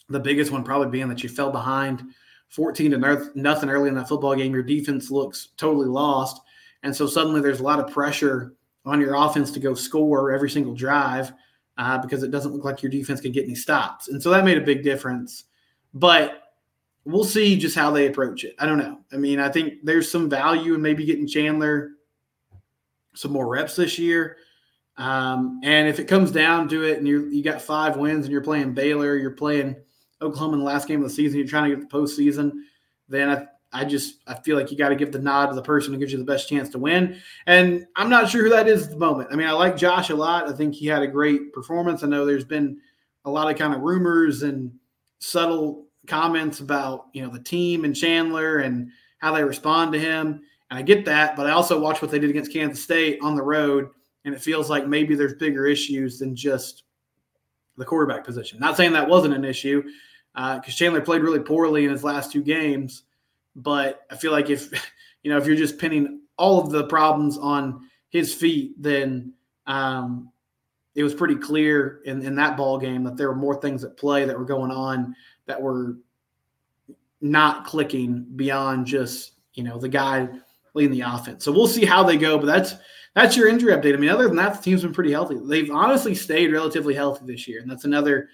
the 0.10 0.19
biggest 0.19 0.51
one 0.51 0.63
probably 0.63 0.89
being 0.89 1.10
that 1.10 1.24
you 1.24 1.29
fell 1.29 1.51
behind 1.51 2.03
14 2.50 2.91
to 2.91 3.31
nothing 3.36 3.69
early 3.69 3.89
in 3.89 3.95
that 3.95 4.07
football 4.07 4.36
game. 4.36 4.53
Your 4.53 4.63
defense 4.63 5.10
looks 5.10 5.50
totally 5.57 5.88
lost, 5.88 6.41
and 6.83 6.95
so 6.95 7.07
suddenly 7.07 7.41
there's 7.41 7.60
a 7.60 7.63
lot 7.63 7.79
of 7.79 7.91
pressure 7.91 8.53
on 8.86 9.00
your 9.00 9.15
offense 9.15 9.51
to 9.51 9.60
go 9.60 9.74
score 9.74 10.31
every 10.31 10.50
single 10.50 10.75
drive 10.75 11.33
uh, 11.77 11.98
because 11.98 12.22
it 12.22 12.31
doesn't 12.31 12.53
look 12.53 12.65
like 12.65 12.83
your 12.83 12.91
defense 12.91 13.22
can 13.22 13.31
get 13.31 13.45
any 13.45 13.55
stops, 13.55 14.07
and 14.07 14.22
so 14.22 14.29
that 14.29 14.45
made 14.45 14.57
a 14.57 14.62
big 14.62 14.83
difference. 14.83 15.45
But 15.93 16.43
we'll 17.05 17.24
see 17.24 17.57
just 17.57 17.75
how 17.75 17.91
they 17.91 18.07
approach 18.07 18.43
it. 18.43 18.55
I 18.60 18.65
don't 18.65 18.77
know. 18.77 19.00
I 19.12 19.17
mean, 19.17 19.39
I 19.39 19.50
think 19.50 19.75
there's 19.83 20.10
some 20.10 20.29
value 20.29 20.75
in 20.75 20.81
maybe 20.81 21.05
getting 21.05 21.27
Chandler 21.27 21.91
some 23.15 23.31
more 23.31 23.48
reps 23.48 23.75
this 23.75 24.00
year. 24.00 24.38
Um, 24.98 25.60
and 25.63 25.88
if 25.88 26.00
it 26.00 26.07
comes 26.07 26.31
down 26.31 26.69
to 26.69 26.83
it 26.83 27.00
and 27.00 27.07
you 27.07 27.27
you 27.29 27.43
got 27.43 27.62
five 27.62 27.98
wins 27.98 28.25
and 28.25 28.31
you're 28.31 28.43
playing 28.43 28.74
Baylor, 28.74 29.17
you're 29.17 29.31
playing 29.31 29.75
Oklahoma 30.24 30.53
in 30.53 30.60
the 30.60 30.65
last 30.65 30.88
game 30.88 31.03
of 31.03 31.10
the 31.10 31.13
season, 31.13 31.38
you're 31.39 31.48
trying 31.48 31.70
to 31.70 31.75
get 31.75 31.89
the 31.89 31.96
postseason, 31.96 32.51
then 33.08 33.30
I, 33.30 33.48
I 33.72 33.86
just 33.86 34.20
I 34.27 34.36
feel 34.36 34.58
like 34.58 34.72
you 34.72 34.77
got 34.77 34.89
to 34.89 34.96
give 34.96 35.12
the 35.12 35.20
nod 35.20 35.48
to 35.48 35.56
the 35.56 35.62
person 35.62 35.94
who 35.94 36.00
gives 36.00 36.12
you 36.12 36.18
the 36.18 36.24
best 36.24 36.48
chance 36.48 36.70
to 36.70 36.80
win. 36.80 37.20
And 37.48 37.86
I'm 37.96 38.10
not 38.10 38.30
sure 38.30 38.44
who 38.44 38.50
that 38.50 38.68
is 38.68 38.84
at 38.84 38.89
the 38.92 38.98
moment. 38.98 39.30
I 39.32 39.36
mean, 39.36 39.48
I 39.48 39.51
like 39.51 39.75
Josh 39.75 40.10
a 40.10 40.15
lot. 40.15 40.48
I 40.48 40.53
think 40.53 40.75
he 40.75 40.86
had 40.88 41.01
a 41.01 41.08
great 41.08 41.53
performance. 41.53 42.03
I 42.03 42.08
know 42.08 42.25
there's 42.25 42.46
been 42.46 42.80
a 43.25 43.32
lot 43.32 43.50
of 43.50 43.58
kind 43.58 43.74
of 43.74 43.82
rumors 43.82 44.44
and 44.44 44.72
subtle 45.20 45.86
comments 46.06 46.60
about 46.60 47.08
you 47.13 47.24
know 47.24 47.30
the 47.30 47.39
team 47.39 47.86
and 47.86 47.96
Chandler 47.96 48.60
and 48.60 48.89
how 49.20 49.34
they 49.34 49.44
respond 49.44 49.94
to 49.94 50.00
him. 50.00 50.42
And 50.70 50.80
I 50.80 50.82
get 50.82 51.06
that, 51.06 51.36
but 51.36 51.48
I 51.48 51.51
also 51.51 51.80
watch 51.80 52.01
what 52.01 52.12
they 52.12 52.20
did 52.20 52.30
against 52.30 52.51
Kansas 52.51 52.84
State 52.84 53.20
on 53.22 53.36
the 53.36 53.44
road, 53.44 53.89
and 54.25 54.34
it 54.34 54.42
feels 54.42 54.70
like 54.70 54.88
maybe 54.88 55.15
there's 55.15 55.36
bigger 55.36 55.65
issues 55.65 56.20
than 56.20 56.36
just 56.36 56.84
the 57.77 57.86
quarterback 57.86 58.24
position. 58.24 58.60
Not 58.60 58.77
saying 58.77 58.94
that 58.94 59.08
wasn't 59.08 59.34
an 59.34 59.46
issue, 59.46 59.84
because 60.33 60.61
uh, 60.67 60.71
Chandler 60.71 61.01
played 61.01 61.21
really 61.21 61.39
poorly 61.39 61.85
in 61.85 61.91
his 61.91 62.03
last 62.03 62.31
two 62.31 62.41
games, 62.41 63.03
but 63.55 64.05
I 64.09 64.15
feel 64.15 64.31
like 64.31 64.49
if 64.49 64.71
you 65.23 65.31
know 65.31 65.37
if 65.37 65.45
you're 65.45 65.55
just 65.55 65.77
pinning 65.77 66.21
all 66.37 66.59
of 66.59 66.71
the 66.71 66.85
problems 66.85 67.37
on 67.37 67.87
his 68.09 68.33
feet, 68.33 68.81
then 68.81 69.33
um, 69.67 70.31
it 70.95 71.03
was 71.03 71.13
pretty 71.13 71.35
clear 71.35 72.01
in, 72.05 72.23
in 72.23 72.35
that 72.35 72.57
ball 72.57 72.77
game 72.77 73.03
that 73.03 73.17
there 73.17 73.29
were 73.29 73.35
more 73.35 73.59
things 73.59 73.83
at 73.83 73.97
play 73.97 74.25
that 74.25 74.37
were 74.37 74.45
going 74.45 74.71
on 74.71 75.15
that 75.45 75.61
were 75.61 75.97
not 77.21 77.65
clicking 77.65 78.25
beyond 78.35 78.85
just 78.85 79.33
you 79.53 79.63
know 79.63 79.77
the 79.77 79.89
guy 79.89 80.27
leading 80.73 80.97
the 80.97 81.01
offense. 81.01 81.45
So 81.45 81.51
we'll 81.51 81.67
see 81.67 81.85
how 81.85 82.03
they 82.03 82.17
go, 82.17 82.37
but 82.37 82.47
that's 82.47 82.75
that's 83.13 83.37
your 83.37 83.47
injury 83.47 83.73
update. 83.73 83.93
I 83.93 83.97
mean, 83.97 84.09
other 84.09 84.27
than 84.27 84.37
that, 84.37 84.55
the 84.55 84.61
team's 84.63 84.81
been 84.81 84.93
pretty 84.93 85.11
healthy. 85.11 85.39
They've 85.43 85.69
honestly 85.69 86.15
stayed 86.15 86.51
relatively 86.51 86.95
healthy 86.95 87.25
this 87.25 87.47
year, 87.47 87.61
and 87.61 87.69
that's 87.69 87.85
another 87.85 88.29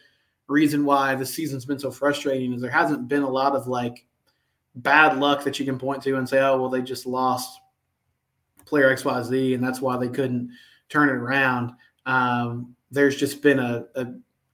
reason 0.50 0.84
why 0.84 1.16
the 1.16 1.26
season's 1.26 1.66
been 1.66 1.80
so 1.80 1.92
frustrating. 1.92 2.54
Is 2.54 2.62
there 2.62 2.72
hasn't 2.72 3.08
been 3.08 3.24
a 3.24 3.30
lot 3.30 3.56
of 3.56 3.68
like 3.68 4.06
bad 4.76 5.18
luck 5.18 5.44
that 5.44 5.60
you 5.60 5.66
can 5.66 5.80
point 5.80 6.04
to 6.04 6.18
and 6.18 6.28
say, 6.28 6.40
oh 6.40 6.60
well, 6.60 6.70
they 6.70 6.82
just 6.82 7.06
lost 7.06 7.60
player 8.66 8.90
X 8.92 9.06
Y 9.06 9.24
Z, 9.24 9.54
and 9.54 9.64
that's 9.64 9.82
why 9.82 9.98
they 9.98 10.10
couldn't 10.10 10.52
turn 10.90 11.10
it 11.10 11.14
around. 11.14 11.72
Um, 12.06 12.76
there's 12.92 13.16
just 13.16 13.42
been 13.42 13.60
a, 13.60 13.86
a 13.96 14.08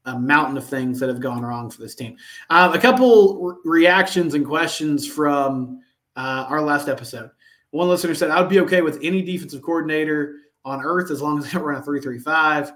a 0.05 0.19
mountain 0.19 0.58
of 0.58 0.65
things 0.65 0.99
that 0.99 1.10
have 1.10 1.19
gone 1.19 1.41
wrong 1.41 1.69
for 1.69 1.81
this 1.81 1.95
team. 1.95 2.15
Um, 2.49 2.73
a 2.73 2.79
couple 2.79 3.41
re- 3.41 3.55
reactions 3.65 4.36
and 4.36 4.45
questions 4.45 5.08
from 5.08 5.81
uh, 6.15 6.45
our 6.47 6.62
last 6.62 6.88
episode. 6.88 7.31
One 7.71 7.89
listener 7.89 8.13
said, 8.13 8.29
I 8.29 8.39
would 8.39 8.49
be 8.49 8.60
okay 8.62 8.81
with 8.81 8.99
any 9.01 9.21
defensive 9.21 9.62
coordinator 9.62 10.36
on 10.63 10.81
earth 10.84 11.12
as 11.12 11.21
long 11.21 11.39
as 11.39 11.51
they 11.51 11.58
run 11.58 11.81
a 11.81 11.84
335. 11.84 12.71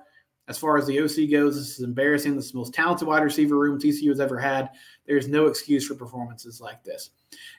As 0.49 0.57
far 0.57 0.77
as 0.79 0.87
the 0.87 0.99
OC 0.99 1.29
goes, 1.29 1.55
this 1.55 1.77
is 1.77 1.85
embarrassing. 1.85 2.35
This 2.35 2.47
is 2.47 2.51
the 2.53 2.57
most 2.57 2.73
talented 2.73 3.07
wide 3.07 3.23
receiver 3.23 3.55
room 3.55 3.79
TCU 3.79 4.09
has 4.09 4.19
ever 4.19 4.39
had. 4.39 4.71
There's 5.05 5.27
no 5.27 5.45
excuse 5.45 5.87
for 5.87 5.93
performances 5.93 6.59
like 6.59 6.83
this. 6.83 7.11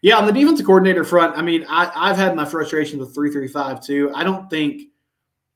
Yeah, 0.03 0.19
on 0.19 0.27
the 0.27 0.33
defensive 0.33 0.67
coordinator 0.67 1.05
front, 1.05 1.39
I 1.39 1.43
mean, 1.43 1.65
I, 1.69 1.91
I've 1.95 2.17
had 2.17 2.35
my 2.35 2.45
frustrations 2.45 2.99
with 2.99 3.15
335 3.15 3.81
too. 3.81 4.11
I 4.13 4.25
don't 4.25 4.51
think 4.51 4.89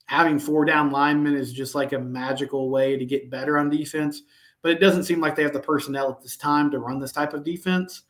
having 0.07 0.39
four 0.39 0.65
down 0.65 0.93
linemen 0.93 1.35
is 1.35 1.53
just 1.53 1.75
like 1.75 1.93
a 1.93 1.99
magical 1.99 2.71
way 2.71 2.97
to 2.97 3.05
get 3.05 3.31
better 3.31 3.59
on 3.59 3.69
defense. 3.69 4.23
But 4.63 4.71
it 4.71 4.81
doesn't 4.81 5.05
seem 5.05 5.21
like 5.21 5.35
they 5.35 5.43
have 5.43 5.53
the 5.53 5.61
personnel 5.61 6.13
at 6.13 6.23
this 6.23 6.37
time 6.37 6.71
to 6.71 6.79
run 6.79 7.01
this 7.01 7.13
type 7.13 7.35
of 7.35 7.45
defense. 7.45 8.03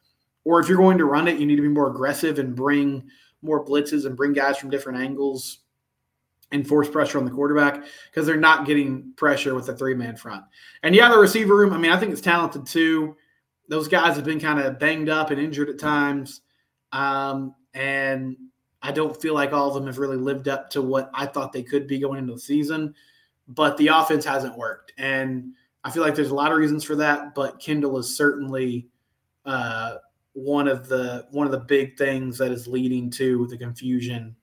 Or 0.44 0.60
if 0.60 0.68
you're 0.68 0.76
going 0.76 0.98
to 0.98 1.06
run 1.06 1.28
it, 1.28 1.38
you 1.38 1.46
need 1.46 1.56
to 1.56 1.62
be 1.62 1.68
more 1.68 1.90
aggressive 1.90 2.38
and 2.38 2.54
bring 2.54 3.08
more 3.40 3.64
blitzes 3.64 4.04
and 4.04 4.16
bring 4.16 4.34
guys 4.34 4.58
from 4.58 4.68
different 4.68 4.98
angles 4.98 5.60
and 6.54 6.66
force 6.66 6.88
pressure 6.88 7.18
on 7.18 7.24
the 7.24 7.30
quarterback 7.30 7.84
because 8.10 8.26
they're 8.26 8.36
not 8.36 8.64
getting 8.64 9.12
pressure 9.16 9.54
with 9.54 9.66
the 9.66 9.76
three 9.76 9.94
man 9.94 10.16
front. 10.16 10.44
And 10.84 10.94
yeah, 10.94 11.10
the 11.10 11.18
receiver 11.18 11.56
room, 11.56 11.72
I 11.72 11.78
mean, 11.78 11.90
I 11.90 11.98
think 11.98 12.12
it's 12.12 12.20
talented 12.20 12.64
too. 12.64 13.16
Those 13.68 13.88
guys 13.88 14.14
have 14.14 14.24
been 14.24 14.40
kind 14.40 14.60
of 14.60 14.78
banged 14.78 15.08
up 15.08 15.30
and 15.30 15.40
injured 15.40 15.68
at 15.68 15.80
times. 15.80 16.42
Um, 16.92 17.56
and 17.74 18.36
I 18.80 18.92
don't 18.92 19.20
feel 19.20 19.34
like 19.34 19.52
all 19.52 19.68
of 19.68 19.74
them 19.74 19.86
have 19.86 19.98
really 19.98 20.16
lived 20.16 20.46
up 20.46 20.70
to 20.70 20.82
what 20.82 21.10
I 21.12 21.26
thought 21.26 21.52
they 21.52 21.64
could 21.64 21.88
be 21.88 21.98
going 21.98 22.20
into 22.20 22.34
the 22.34 22.40
season. 22.40 22.94
But 23.48 23.76
the 23.76 23.88
offense 23.88 24.24
hasn't 24.24 24.56
worked, 24.56 24.94
and 24.96 25.52
I 25.82 25.90
feel 25.90 26.02
like 26.02 26.14
there's 26.14 26.30
a 26.30 26.34
lot 26.34 26.50
of 26.50 26.56
reasons 26.56 26.82
for 26.82 26.96
that. 26.96 27.34
But 27.34 27.60
Kendal 27.60 27.98
is 27.98 28.16
certainly 28.16 28.88
uh, 29.44 29.96
one 30.32 30.66
of 30.66 30.88
the 30.88 31.26
one 31.30 31.44
of 31.46 31.52
the 31.52 31.58
big 31.58 31.98
things 31.98 32.38
that 32.38 32.52
is 32.52 32.66
leading 32.66 33.10
to 33.10 33.46
the 33.48 33.58
confusion 33.58 34.34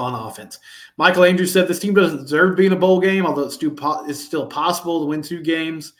on 0.00 0.14
offense. 0.14 0.58
Michael 0.96 1.24
Andrews 1.24 1.52
said 1.52 1.68
this 1.68 1.78
team 1.78 1.94
doesn't 1.94 2.22
deserve 2.22 2.50
to 2.50 2.56
be 2.56 2.66
in 2.66 2.72
a 2.72 2.76
bowl 2.76 3.00
game, 3.00 3.26
although 3.26 3.42
it's 3.42 3.54
still, 3.54 3.74
it's 4.06 4.24
still 4.24 4.46
possible 4.46 5.00
to 5.00 5.06
win 5.06 5.22
two 5.22 5.42
games. 5.42 5.92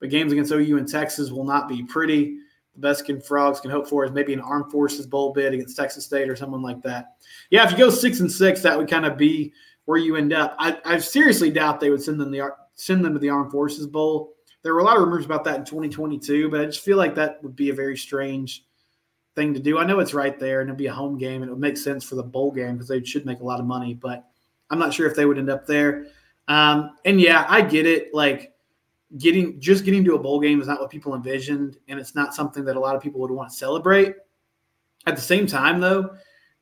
But 0.00 0.10
games 0.10 0.32
against 0.32 0.50
OU 0.50 0.78
and 0.78 0.88
Texas 0.88 1.30
will 1.30 1.44
not 1.44 1.68
be 1.68 1.84
pretty 1.84 2.38
the 2.74 2.80
best 2.80 3.04
can 3.04 3.20
frogs 3.20 3.60
can 3.60 3.70
hope 3.70 3.86
for 3.86 4.04
is 4.04 4.12
maybe 4.12 4.32
an 4.32 4.40
armed 4.40 4.70
forces 4.70 5.06
bowl 5.06 5.32
bid 5.32 5.52
against 5.52 5.76
Texas 5.76 6.04
State 6.04 6.28
or 6.28 6.36
someone 6.36 6.62
like 6.62 6.82
that. 6.82 7.16
Yeah, 7.50 7.64
if 7.64 7.72
you 7.72 7.76
go 7.76 7.90
six 7.90 8.20
and 8.20 8.30
six, 8.30 8.62
that 8.62 8.76
would 8.76 8.88
kind 8.88 9.04
of 9.04 9.16
be 9.16 9.52
where 9.84 9.98
you 9.98 10.16
end 10.16 10.32
up. 10.32 10.56
I, 10.58 10.78
I 10.84 10.98
seriously 10.98 11.50
doubt 11.50 11.80
they 11.80 11.90
would 11.90 12.02
send 12.02 12.20
them 12.20 12.30
the 12.30 12.50
send 12.74 13.04
them 13.04 13.12
to 13.12 13.18
the 13.18 13.28
armed 13.28 13.52
forces 13.52 13.86
bowl. 13.86 14.34
There 14.62 14.74
were 14.74 14.80
a 14.80 14.84
lot 14.84 14.96
of 14.96 15.02
rumors 15.02 15.24
about 15.24 15.44
that 15.44 15.58
in 15.58 15.64
2022, 15.64 16.48
but 16.48 16.60
I 16.60 16.66
just 16.66 16.80
feel 16.80 16.96
like 16.96 17.14
that 17.16 17.42
would 17.42 17.56
be 17.56 17.70
a 17.70 17.74
very 17.74 17.96
strange 17.96 18.64
thing 19.34 19.54
to 19.54 19.60
do. 19.60 19.78
I 19.78 19.84
know 19.84 20.00
it's 20.00 20.14
right 20.14 20.38
there 20.38 20.60
and 20.60 20.68
it'd 20.68 20.78
be 20.78 20.86
a 20.86 20.92
home 20.92 21.18
game 21.18 21.42
and 21.42 21.48
it 21.48 21.52
would 21.52 21.60
make 21.60 21.76
sense 21.76 22.04
for 22.04 22.16
the 22.16 22.22
bowl 22.22 22.50
game 22.50 22.74
because 22.74 22.88
they 22.88 23.02
should 23.02 23.26
make 23.26 23.40
a 23.40 23.44
lot 23.44 23.60
of 23.60 23.66
money, 23.66 23.94
but 23.94 24.26
I'm 24.70 24.78
not 24.78 24.92
sure 24.92 25.06
if 25.06 25.16
they 25.16 25.26
would 25.26 25.38
end 25.38 25.50
up 25.50 25.66
there. 25.66 26.06
Um, 26.48 26.96
and 27.04 27.20
yeah, 27.20 27.46
I 27.48 27.62
get 27.62 27.86
it. 27.86 28.12
Like 28.14 28.52
getting 29.18 29.60
just 29.60 29.84
getting 29.84 30.04
to 30.04 30.14
a 30.14 30.18
bowl 30.18 30.40
game 30.40 30.60
is 30.60 30.66
not 30.66 30.80
what 30.80 30.90
people 30.90 31.14
envisioned, 31.14 31.76
and 31.88 31.98
it's 31.98 32.14
not 32.14 32.34
something 32.34 32.64
that 32.64 32.76
a 32.76 32.80
lot 32.80 32.96
of 32.96 33.02
people 33.02 33.20
would 33.20 33.30
want 33.30 33.50
to 33.50 33.56
celebrate. 33.56 34.14
At 35.06 35.16
the 35.16 35.22
same 35.22 35.46
time, 35.46 35.80
though, 35.80 36.16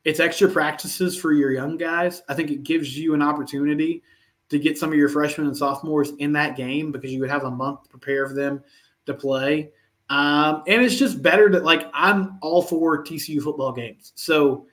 it's 0.04 0.20
extra 0.20 0.48
practices 0.48 1.18
for 1.18 1.33
your 1.33 1.52
young 1.52 1.76
guys. 1.76 2.22
I 2.28 2.35
think 2.35 2.50
it 2.50 2.62
gives 2.62 2.96
you 2.96 3.14
an 3.14 3.22
opportunity 3.22 4.02
to 4.48 4.59
get 4.59 4.78
some 4.78 4.90
of 4.90 4.98
your 4.98 5.09
freshmen 5.09 5.46
and 5.46 5.56
sophomores 5.56 6.11
in 6.18 6.33
that 6.33 6.56
game 6.56 6.90
because 6.90 7.12
you 7.12 7.20
would 7.20 7.30
have 7.30 7.44
a 7.44 7.50
month 7.50 7.85
to 7.85 7.88
prepare 7.88 8.26
for 8.26 8.35
them 8.35 8.62
to 9.06 9.14
play. 9.14 9.70
Um, 10.11 10.64
and 10.66 10.83
it's 10.83 10.96
just 10.96 11.23
better 11.23 11.49
that 11.51 11.64
like 11.64 11.88
I'm 11.94 12.38
all 12.42 12.62
for 12.62 13.03
TCU 13.03 13.40
football 13.40 13.73
games. 13.73 14.12
So 14.16 14.66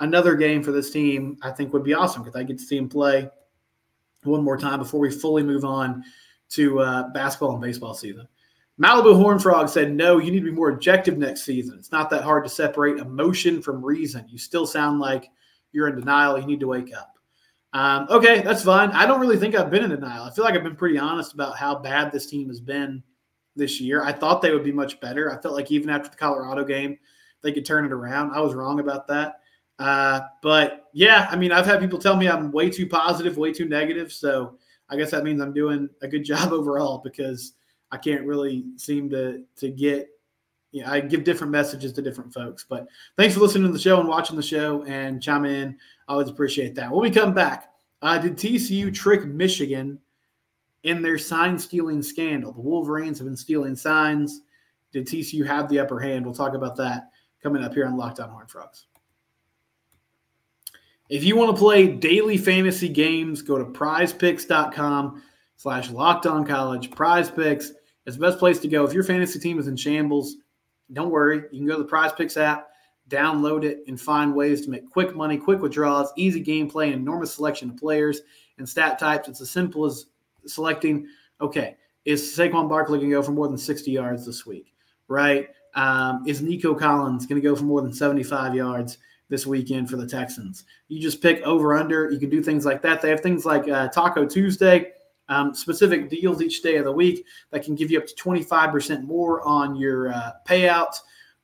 another 0.00 0.36
game 0.36 0.62
for 0.62 0.70
this 0.70 0.90
team 0.90 1.38
I 1.42 1.50
think 1.50 1.72
would 1.72 1.82
be 1.82 1.94
awesome 1.94 2.22
because 2.22 2.38
I 2.38 2.42
get 2.42 2.58
to 2.58 2.64
see 2.64 2.76
them 2.76 2.88
play 2.88 3.28
one 4.22 4.44
more 4.44 4.58
time 4.58 4.78
before 4.78 5.00
we 5.00 5.10
fully 5.10 5.42
move 5.42 5.64
on 5.64 6.04
to 6.50 6.80
uh, 6.80 7.08
basketball 7.08 7.52
and 7.52 7.62
baseball 7.62 7.94
season. 7.94 8.28
Malibu 8.80 9.16
Horn 9.16 9.38
Frog 9.38 9.68
said, 9.68 9.92
No, 9.92 10.18
you 10.18 10.30
need 10.30 10.40
to 10.40 10.46
be 10.46 10.50
more 10.50 10.70
objective 10.70 11.16
next 11.16 11.42
season. 11.44 11.78
It's 11.78 11.92
not 11.92 12.10
that 12.10 12.22
hard 12.22 12.44
to 12.44 12.50
separate 12.50 12.98
emotion 12.98 13.62
from 13.62 13.84
reason. 13.84 14.26
You 14.28 14.38
still 14.38 14.66
sound 14.66 15.00
like 15.00 15.30
you're 15.72 15.88
in 15.88 15.96
denial. 15.96 16.38
You 16.38 16.46
need 16.46 16.60
to 16.60 16.68
wake 16.68 16.94
up. 16.94 17.14
Um, 17.72 18.06
okay, 18.10 18.42
that's 18.42 18.64
fine. 18.64 18.90
I 18.90 19.06
don't 19.06 19.20
really 19.20 19.38
think 19.38 19.54
I've 19.54 19.70
been 19.70 19.84
in 19.84 19.90
denial. 19.90 20.24
I 20.24 20.30
feel 20.30 20.44
like 20.44 20.54
I've 20.54 20.62
been 20.62 20.76
pretty 20.76 20.98
honest 20.98 21.32
about 21.32 21.56
how 21.56 21.76
bad 21.76 22.12
this 22.12 22.26
team 22.26 22.48
has 22.48 22.60
been 22.60 23.02
this 23.56 23.80
year. 23.80 24.02
I 24.02 24.12
thought 24.12 24.42
they 24.42 24.52
would 24.52 24.64
be 24.64 24.72
much 24.72 25.00
better. 25.00 25.32
I 25.32 25.40
felt 25.40 25.54
like 25.54 25.70
even 25.70 25.90
after 25.90 26.08
the 26.08 26.16
Colorado 26.16 26.64
game, 26.64 26.98
they 27.42 27.52
could 27.52 27.66
turn 27.66 27.84
it 27.84 27.92
around. 27.92 28.32
I 28.32 28.40
was 28.40 28.54
wrong 28.54 28.80
about 28.80 29.06
that. 29.08 29.40
Uh, 29.78 30.20
but 30.42 30.88
yeah, 30.92 31.26
I 31.30 31.36
mean, 31.36 31.52
I've 31.52 31.66
had 31.66 31.80
people 31.80 31.98
tell 31.98 32.16
me 32.16 32.28
I'm 32.28 32.52
way 32.52 32.70
too 32.70 32.86
positive, 32.86 33.36
way 33.36 33.52
too 33.52 33.68
negative. 33.68 34.12
So 34.12 34.58
I 34.88 34.96
guess 34.96 35.10
that 35.10 35.24
means 35.24 35.40
I'm 35.40 35.52
doing 35.52 35.88
a 36.02 36.08
good 36.08 36.24
job 36.24 36.52
overall 36.52 37.00
because 37.02 37.54
I 37.90 37.98
can't 37.98 38.26
really 38.26 38.64
seem 38.76 39.10
to 39.10 39.42
to 39.56 39.68
get. 39.70 40.08
You 40.70 40.82
know, 40.82 40.90
I 40.90 41.00
give 41.00 41.22
different 41.22 41.50
messages 41.50 41.92
to 41.92 42.00
different 42.00 42.32
folks. 42.32 42.64
But 42.66 42.86
thanks 43.18 43.34
for 43.34 43.40
listening 43.40 43.66
to 43.66 43.72
the 43.74 43.78
show 43.78 44.00
and 44.00 44.08
watching 44.08 44.36
the 44.36 44.42
show 44.42 44.84
and 44.84 45.22
chiming 45.22 45.54
in. 45.54 45.76
I 46.08 46.12
always 46.12 46.30
appreciate 46.30 46.74
that. 46.76 46.90
When 46.90 47.02
we 47.02 47.10
come 47.10 47.34
back, 47.34 47.74
uh, 48.00 48.16
did 48.16 48.38
TCU 48.38 48.92
trick 48.94 49.26
Michigan 49.26 49.98
in 50.82 51.02
their 51.02 51.18
sign 51.18 51.58
stealing 51.58 52.02
scandal? 52.02 52.52
The 52.52 52.60
Wolverines 52.60 53.18
have 53.18 53.26
been 53.26 53.36
stealing 53.36 53.76
signs. 53.76 54.40
Did 54.92 55.06
TCU 55.06 55.46
have 55.46 55.68
the 55.68 55.78
upper 55.78 55.98
hand? 55.98 56.24
We'll 56.24 56.34
talk 56.34 56.54
about 56.54 56.76
that 56.76 57.10
coming 57.42 57.64
up 57.64 57.74
here 57.74 57.86
on 57.86 57.96
Locked 57.96 58.20
On 58.20 58.28
Horn 58.28 58.46
Frogs. 58.46 58.86
If 61.08 61.24
you 61.24 61.36
want 61.36 61.54
to 61.54 61.60
play 61.60 61.88
daily 61.88 62.38
fantasy 62.38 62.88
games, 62.88 63.42
go 63.42 63.58
to 63.58 63.64
prizepicks.com 63.64 65.22
slash 65.56 65.90
locked 65.90 66.26
on 66.26 66.46
college. 66.46 66.90
PrizePicks 66.90 67.70
is 68.06 68.16
the 68.16 68.20
best 68.20 68.38
place 68.38 68.58
to 68.60 68.68
go. 68.68 68.84
If 68.84 68.92
your 68.92 69.04
fantasy 69.04 69.38
team 69.38 69.58
is 69.58 69.68
in 69.68 69.76
shambles, 69.76 70.36
don't 70.92 71.10
worry. 71.10 71.44
You 71.52 71.58
can 71.58 71.66
go 71.66 71.76
to 71.76 71.82
the 71.82 71.88
PrizePicks 71.88 72.40
app, 72.40 72.68
download 73.08 73.64
it, 73.64 73.80
and 73.86 74.00
find 74.00 74.34
ways 74.34 74.62
to 74.64 74.70
make 74.70 74.90
quick 74.90 75.14
money, 75.14 75.36
quick 75.36 75.60
withdrawals, 75.60 76.12
easy 76.16 76.42
gameplay, 76.42 76.88
an 76.88 76.94
enormous 76.94 77.34
selection 77.34 77.70
of 77.70 77.76
players 77.76 78.22
and 78.58 78.68
stat 78.68 78.98
types. 78.98 79.28
It's 79.28 79.40
as 79.40 79.50
simple 79.50 79.84
as 79.84 80.06
selecting, 80.46 81.06
okay, 81.40 81.76
is 82.04 82.22
Saquon 82.22 82.68
Barkley 82.68 82.98
going 82.98 83.10
to 83.10 83.16
go 83.16 83.22
for 83.22 83.32
more 83.32 83.48
than 83.48 83.58
60 83.58 83.90
yards 83.90 84.26
this 84.26 84.44
week, 84.44 84.74
right? 85.08 85.48
Um, 85.74 86.24
is 86.26 86.42
Nico 86.42 86.74
Collins 86.74 87.26
going 87.26 87.40
to 87.40 87.46
go 87.46 87.56
for 87.56 87.64
more 87.64 87.80
than 87.80 87.92
75 87.92 88.54
yards 88.54 88.98
this 89.28 89.46
weekend 89.46 89.88
for 89.88 89.96
the 89.96 90.06
Texans? 90.06 90.64
You 90.88 91.00
just 91.00 91.22
pick 91.22 91.40
over 91.42 91.74
under. 91.74 92.10
You 92.10 92.18
can 92.18 92.30
do 92.30 92.42
things 92.42 92.66
like 92.66 92.82
that. 92.82 93.00
They 93.00 93.10
have 93.10 93.20
things 93.20 93.46
like 93.46 93.68
uh, 93.68 93.88
Taco 93.88 94.26
Tuesday, 94.26 94.92
um, 95.28 95.54
specific 95.54 96.10
deals 96.10 96.42
each 96.42 96.62
day 96.62 96.76
of 96.76 96.84
the 96.84 96.92
week 96.92 97.24
that 97.50 97.64
can 97.64 97.74
give 97.74 97.90
you 97.90 97.98
up 97.98 98.06
to 98.06 98.14
25% 98.14 99.04
more 99.04 99.46
on 99.46 99.76
your 99.76 100.12
uh, 100.12 100.32
payouts. 100.46 100.96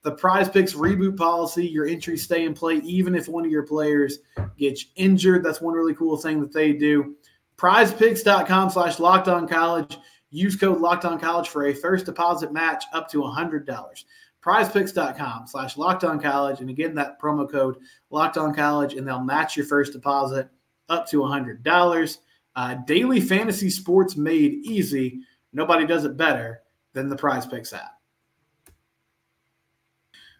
The 0.02 0.12
prize 0.12 0.48
picks 0.48 0.74
reboot 0.74 1.16
policy, 1.16 1.66
your 1.66 1.86
entries 1.86 2.22
stay 2.22 2.44
in 2.44 2.54
play 2.54 2.76
even 2.76 3.14
if 3.14 3.28
one 3.28 3.44
of 3.44 3.50
your 3.50 3.64
players 3.64 4.18
gets 4.56 4.86
injured. 4.96 5.44
That's 5.44 5.60
one 5.60 5.74
really 5.74 5.94
cool 5.94 6.16
thing 6.16 6.40
that 6.40 6.52
they 6.52 6.72
do. 6.72 7.16
Prizepicks.com 7.58 8.70
slash 8.70 8.98
locked 8.98 9.28
on 9.28 9.48
college. 9.48 9.98
Use 10.30 10.56
code 10.56 10.80
locked 10.80 11.04
on 11.04 11.18
college 11.18 11.48
for 11.48 11.66
a 11.66 11.74
first 11.74 12.06
deposit 12.06 12.52
match 12.52 12.84
up 12.92 13.10
to 13.10 13.18
$100. 13.18 14.04
Prizepicks.com 14.44 15.46
slash 15.46 15.76
locked 15.76 16.04
on 16.04 16.20
college. 16.20 16.60
And 16.60 16.70
again, 16.70 16.94
that 16.94 17.20
promo 17.20 17.50
code 17.50 17.76
locked 18.10 18.38
on 18.38 18.54
college, 18.54 18.94
and 18.94 19.06
they'll 19.06 19.20
match 19.20 19.56
your 19.56 19.66
first 19.66 19.92
deposit 19.92 20.48
up 20.88 21.08
to 21.08 21.18
$100. 21.18 22.18
Uh, 22.54 22.74
daily 22.86 23.20
fantasy 23.20 23.70
sports 23.70 24.16
made 24.16 24.64
easy. 24.64 25.20
Nobody 25.52 25.86
does 25.86 26.04
it 26.04 26.16
better 26.16 26.62
than 26.92 27.08
the 27.08 27.16
PrizePicks 27.16 27.72
app. 27.72 27.98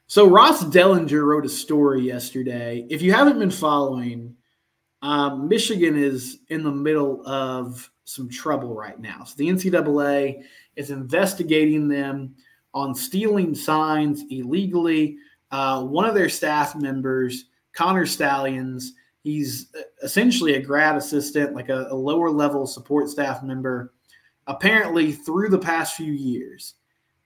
So 0.07 0.27
Ross 0.27 0.65
Dellenger 0.65 1.27
wrote 1.27 1.45
a 1.45 1.51
story 1.51 2.01
yesterday. 2.03 2.87
If 2.89 3.03
you 3.03 3.13
haven't 3.13 3.39
been 3.39 3.51
following, 3.51 4.35
um, 5.03 5.49
Michigan 5.49 5.97
is 5.97 6.39
in 6.49 6.65
the 6.65 6.73
middle 6.73 7.27
of 7.27 7.91
some 8.05 8.29
trouble 8.29 8.75
right 8.75 8.99
now. 8.99 9.25
So 9.25 9.35
the 9.37 9.49
NCAA 9.49 10.43
is 10.77 10.91
investigating 10.91 11.89
them 11.89 12.35
on 12.75 12.95
stealing 12.95 13.55
signs 13.55 14.25
illegally. 14.31 15.19
Uh, 15.51 15.85
one 15.85 16.05
of 16.05 16.15
their 16.15 16.29
staff 16.29 16.75
members, 16.75 17.45
Connor 17.75 18.07
Stalions, 18.07 18.95
he's 19.23 19.73
essentially 20.03 20.55
a 20.55 20.63
grad 20.63 20.97
assistant, 20.97 21.55
like 21.55 21.69
a, 21.69 21.87
a 21.91 21.95
lower 21.95 22.31
level 22.31 22.67
support 22.67 23.09
staff 23.09 23.43
member. 23.43 23.93
Apparently, 24.47 25.13
through 25.13 25.51
the 25.51 25.59
past 25.59 25.95
few 25.95 26.13
years, 26.13 26.75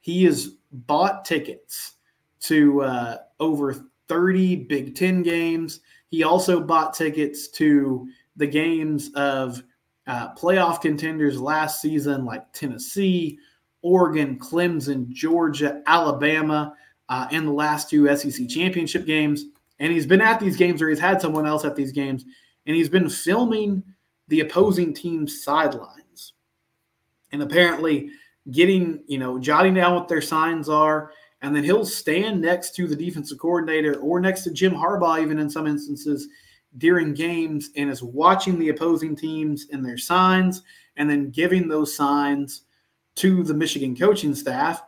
he 0.00 0.24
has 0.24 0.56
bought 0.72 1.24
tickets 1.24 1.94
to 2.40 2.82
uh, 2.82 3.16
over 3.38 3.86
30 4.08 4.56
Big 4.64 4.96
Ten 4.96 5.22
games. 5.22 5.80
He 6.12 6.24
also 6.24 6.60
bought 6.60 6.92
tickets 6.92 7.48
to 7.52 8.06
the 8.36 8.46
games 8.46 9.10
of 9.14 9.62
uh, 10.06 10.34
playoff 10.34 10.82
contenders 10.82 11.40
last 11.40 11.80
season, 11.80 12.26
like 12.26 12.52
Tennessee, 12.52 13.38
Oregon, 13.80 14.38
Clemson, 14.38 15.08
Georgia, 15.08 15.82
Alabama, 15.86 16.74
uh, 17.08 17.28
and 17.32 17.48
the 17.48 17.52
last 17.52 17.88
two 17.88 18.14
SEC 18.14 18.46
championship 18.46 19.06
games. 19.06 19.46
And 19.78 19.90
he's 19.90 20.06
been 20.06 20.20
at 20.20 20.38
these 20.38 20.58
games, 20.58 20.82
or 20.82 20.90
he's 20.90 21.00
had 21.00 21.22
someone 21.22 21.46
else 21.46 21.64
at 21.64 21.76
these 21.76 21.92
games, 21.92 22.26
and 22.66 22.76
he's 22.76 22.90
been 22.90 23.08
filming 23.08 23.82
the 24.28 24.40
opposing 24.40 24.92
team's 24.92 25.42
sidelines. 25.42 26.34
And 27.32 27.42
apparently, 27.42 28.10
getting, 28.50 29.02
you 29.06 29.16
know, 29.16 29.38
jotting 29.38 29.72
down 29.72 29.94
what 29.94 30.08
their 30.08 30.20
signs 30.20 30.68
are 30.68 31.12
and 31.42 31.54
then 31.54 31.64
he'll 31.64 31.84
stand 31.84 32.40
next 32.40 32.74
to 32.76 32.86
the 32.86 32.96
defensive 32.96 33.38
coordinator 33.38 33.96
or 33.96 34.20
next 34.20 34.42
to 34.44 34.52
Jim 34.52 34.72
Harbaugh, 34.72 35.20
even 35.20 35.38
in 35.38 35.50
some 35.50 35.66
instances 35.66 36.28
during 36.78 37.12
games, 37.12 37.70
and 37.76 37.90
is 37.90 38.02
watching 38.02 38.58
the 38.58 38.70
opposing 38.70 39.14
teams 39.14 39.66
and 39.72 39.84
their 39.84 39.98
signs, 39.98 40.62
and 40.96 41.10
then 41.10 41.30
giving 41.30 41.68
those 41.68 41.94
signs 41.94 42.62
to 43.16 43.42
the 43.42 43.52
Michigan 43.52 43.94
coaching 43.94 44.34
staff, 44.34 44.82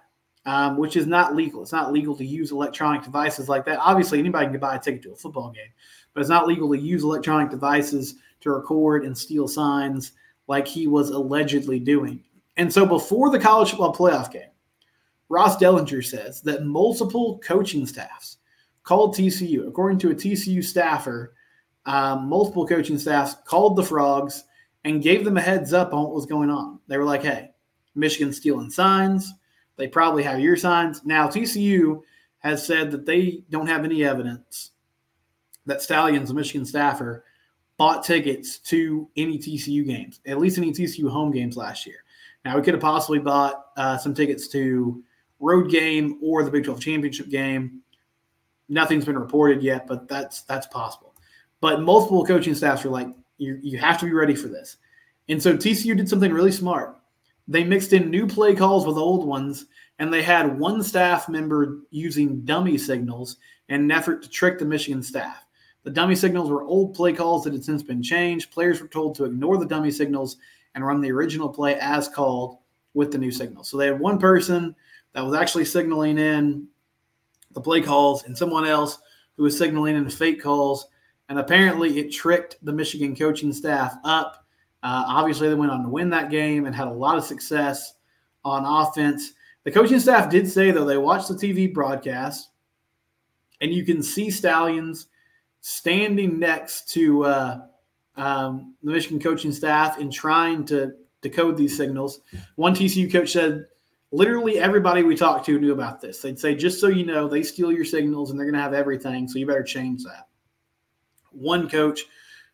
um, 0.46 0.78
which 0.78 0.96
is 0.96 1.06
not 1.06 1.34
legal. 1.34 1.62
It's 1.62 1.72
not 1.72 1.92
legal 1.92 2.16
to 2.16 2.24
use 2.24 2.52
electronic 2.52 3.02
devices 3.02 3.48
like 3.48 3.64
that. 3.66 3.78
Obviously, 3.80 4.18
anybody 4.18 4.46
can 4.46 4.60
buy 4.60 4.76
a 4.76 4.80
ticket 4.80 5.02
to 5.02 5.12
a 5.12 5.16
football 5.16 5.50
game, 5.50 5.72
but 6.14 6.20
it's 6.20 6.30
not 6.30 6.46
legal 6.46 6.70
to 6.70 6.78
use 6.78 7.02
electronic 7.02 7.50
devices 7.50 8.14
to 8.40 8.50
record 8.50 9.04
and 9.04 9.16
steal 9.16 9.48
signs 9.48 10.12
like 10.46 10.68
he 10.68 10.86
was 10.86 11.10
allegedly 11.10 11.80
doing. 11.80 12.22
And 12.56 12.72
so 12.72 12.86
before 12.86 13.30
the 13.30 13.40
college 13.40 13.70
football 13.70 13.94
playoff 13.94 14.30
game, 14.30 14.50
Ross 15.28 15.56
Dellenger 15.56 16.04
says 16.04 16.40
that 16.42 16.64
multiple 16.64 17.40
coaching 17.44 17.87
staffs 17.87 18.38
called 18.82 19.16
TCU. 19.16 19.66
According 19.66 19.98
to 20.00 20.10
a 20.10 20.14
TCU 20.14 20.62
staffer, 20.62 21.34
um, 21.87 22.28
multiple 22.28 22.66
coaching 22.66 22.98
staffs 22.98 23.34
called 23.44 23.76
the 23.76 23.82
Frogs 23.82 24.44
and 24.84 25.02
gave 25.02 25.24
them 25.24 25.37
a 25.37 25.40
heads 25.40 25.72
up 25.72 25.92
on 25.92 26.04
what 26.04 26.14
was 26.14 26.26
going 26.26 26.50
on. 26.50 26.78
They 26.87 26.98
were 26.98 27.04
like, 27.04 27.22
hey, 27.22 27.50
Michigan's 27.94 28.37
stealing 28.37 28.70
signs. 28.70 29.32
They 29.76 29.88
probably 29.88 30.22
have 30.22 30.40
your 30.40 30.56
signs. 30.56 31.04
Now, 31.04 31.26
TCU 31.26 32.00
has 32.38 32.64
said 32.64 32.90
that 32.90 33.06
they 33.06 33.42
don't 33.50 33.66
have 33.66 33.84
any 33.84 34.04
evidence 34.04 34.72
that 35.66 35.82
Stalions, 35.82 36.30
a 36.30 36.34
Michigan 36.34 36.66
staffer, 36.66 37.24
bought 37.76 38.04
tickets 38.04 38.58
to 38.58 39.08
any 39.16 39.38
TCU 39.38 39.84
games, 39.87 40.20
at 40.26 40.38
least 40.38 40.58
any 40.58 40.70
TCU 40.70 41.10
home 41.10 41.32
games 41.32 41.56
last 41.56 41.87
year. 41.87 42.04
Now, 42.44 42.56
we 42.56 42.62
could 42.62 42.74
have 42.74 42.82
possibly 42.82 43.18
bought 43.18 43.66
uh, 43.76 43.96
some 43.96 44.14
tickets 44.14 44.48
to 44.48 45.02
road 45.40 45.70
game 45.70 46.18
or 46.23 46.42
the 46.42 46.51
Big 46.51 46.64
12 46.64 46.81
championship 46.81 47.29
game. 47.29 47.81
Nothing's 48.68 49.05
been 49.05 49.18
reported 49.18 49.62
yet, 49.62 49.87
but 49.87 50.09
that's 50.09 50.42
that's 50.42 50.66
possible. 50.66 51.14
But 51.61 51.83
multiple 51.83 52.25
coaching 52.25 52.55
staffs 52.55 52.85
are 52.85 52.90
like, 52.90 53.09
you, 53.38 53.59
you 53.62 53.79
have 53.79 53.99
to 54.01 54.07
be 54.07 54.12
ready 54.12 54.35
for 54.35 54.49
this. 54.49 54.77
And 55.29 55.42
so 55.42 55.57
TCU 55.57 55.97
did 55.97 56.09
something 56.09 56.33
really 56.33 56.53
smart. 56.53 56.99
They 57.49 57.64
mixed 57.64 57.92
in 57.92 58.11
new 58.11 58.27
play 58.27 58.55
calls 58.55 58.87
with 58.87 58.97
old 58.97 59.27
ones, 59.27 59.66
and 59.99 60.12
they 60.12 60.23
had 60.23 60.59
one 60.59 60.83
staff 60.83 61.29
member 61.29 61.81
using 61.90 62.40
dummy 62.44 62.79
signals 62.79 63.37
in 63.68 63.83
an 63.83 63.90
effort 63.90 64.23
to 64.23 64.31
trick 64.31 64.59
the 64.59 64.64
Michigan 64.64 65.03
staff. 65.03 65.44
The 65.85 65.90
dummy 65.90 66.14
signals 66.14 66.51
were 66.51 66.64
old 66.64 66.94
play 66.94 67.12
calls 67.12 67.44
that 67.44 67.53
had 67.53 67.64
since 67.64 67.83
been 67.83 68.03
changed. 68.03 68.51
Players 68.51 68.81
were 68.81 68.88
told 68.88 69.14
to 69.16 69.25
ignore 69.25 69.59
the 69.59 69.66
dummy 69.66 69.90
signals 69.90 70.38
and 70.75 70.85
run 70.85 71.01
the 71.01 71.12
original 71.12 71.49
play 71.49 71.79
as 71.79 72.09
called 72.09 72.59
with 72.94 73.12
the 73.12 73.18
new 73.18 73.31
signals. 73.31 73.68
So 73.68 73.77
they 73.77 73.87
had 73.87 74.01
one 74.01 74.18
person 74.18 74.75
that 75.14 75.24
was 75.24 75.35
actually 75.35 75.64
signaling 75.64 76.18
in 76.18 76.66
the 77.53 77.61
play 77.61 77.81
calls 77.81 78.24
and 78.24 78.37
someone 78.37 78.66
else 78.66 78.98
who 79.37 79.44
was 79.44 79.57
signaling 79.57 79.96
in 79.96 80.09
fake 80.09 80.42
calls. 80.42 80.88
And 81.29 81.38
apparently 81.38 81.98
it 81.98 82.12
tricked 82.12 82.57
the 82.62 82.72
Michigan 82.72 83.16
coaching 83.16 83.53
staff 83.53 83.96
up. 84.05 84.44
Uh, 84.83 85.05
obviously, 85.07 85.48
they 85.48 85.55
went 85.55 85.72
on 85.72 85.83
to 85.83 85.88
win 85.88 86.11
that 86.11 86.31
game 86.31 86.66
and 86.66 86.74
had 86.74 86.88
a 86.88 86.92
lot 86.92 87.16
of 87.16 87.24
success 87.24 87.94
on 88.44 88.66
offense. 88.66 89.33
The 89.62 89.70
coaching 89.70 89.98
staff 89.98 90.31
did 90.31 90.50
say, 90.50 90.70
though, 90.70 90.85
they 90.85 90.98
watched 90.98 91.29
the 91.29 91.35
TV 91.35 91.72
broadcast 91.72 92.50
and 93.61 93.72
you 93.72 93.85
can 93.85 94.03
see 94.03 94.31
Stalions 94.31 95.07
standing 95.62 96.38
next 96.38 96.92
to 96.92 97.24
uh, 97.24 97.61
um, 98.16 98.74
the 98.83 98.92
Michigan 98.92 99.18
coaching 99.18 99.53
staff 99.53 99.98
and 99.98 100.12
trying 100.12 100.66
to 100.66 100.92
decode 101.22 101.57
these 101.57 101.74
signals. 101.74 102.20
One 102.57 102.74
TCU 102.74 103.11
coach 103.11 103.33
said 103.33 103.64
literally 104.14 104.61
everybody 104.61 105.03
we 105.03 105.16
talked 105.16 105.44
to 105.46 105.59
knew 105.59 105.72
about 105.72 106.00
this. 106.00 106.20
They'd 106.20 106.38
say, 106.38 106.55
just 106.55 106.81
so 106.81 106.87
you 106.87 107.05
know, 107.05 107.27
they 107.27 107.42
steal 107.42 107.72
your 107.72 107.85
signals 107.85 108.31
and 108.31 108.38
they're 108.38 108.46
going 108.46 108.55
to 108.55 108.62
have 108.62 108.72
everything. 108.72 109.27
So 109.27 109.40
you 109.40 109.46
better 109.46 109.64
change 109.64 110.05
that. 110.05 110.29
One 111.33 111.68
coach 111.68 112.03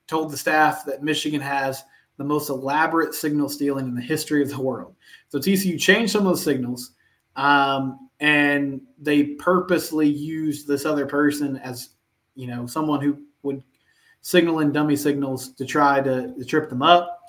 told 0.07 0.33
the 0.33 0.39
staff 0.39 0.87
that 0.87 1.03
Michigan 1.03 1.41
has 1.43 1.85
the 2.17 2.25
most 2.25 2.49
elaborate 2.49 3.15
signal 3.15 3.51
stealing 3.51 3.87
in 3.87 3.95
the 3.95 4.01
history 4.01 4.43
of 4.43 4.49
the 4.49 4.61
world. 4.61 4.95
So 5.29 5.39
TCU 5.39 5.79
changed 5.79 6.13
some 6.13 6.27
of 6.27 6.33
the 6.33 6.43
signals 6.43 6.93
um, 7.37 8.09
and 8.21 8.81
they 8.99 9.35
purposely 9.35 10.09
used 10.09 10.67
this 10.67 10.87
other 10.87 11.05
person 11.05 11.59
as 11.59 11.91
you 12.37 12.47
know, 12.47 12.67
someone 12.67 13.03
who 13.03 13.19
would 13.43 13.63
signal 14.23 14.61
in 14.61 14.73
dummy 14.73 14.97
signals 14.97 15.53
to 15.53 15.67
try 15.67 16.01
to, 16.01 16.35
to 16.39 16.45
trip 16.45 16.71
them 16.71 16.83
up. 16.83 17.21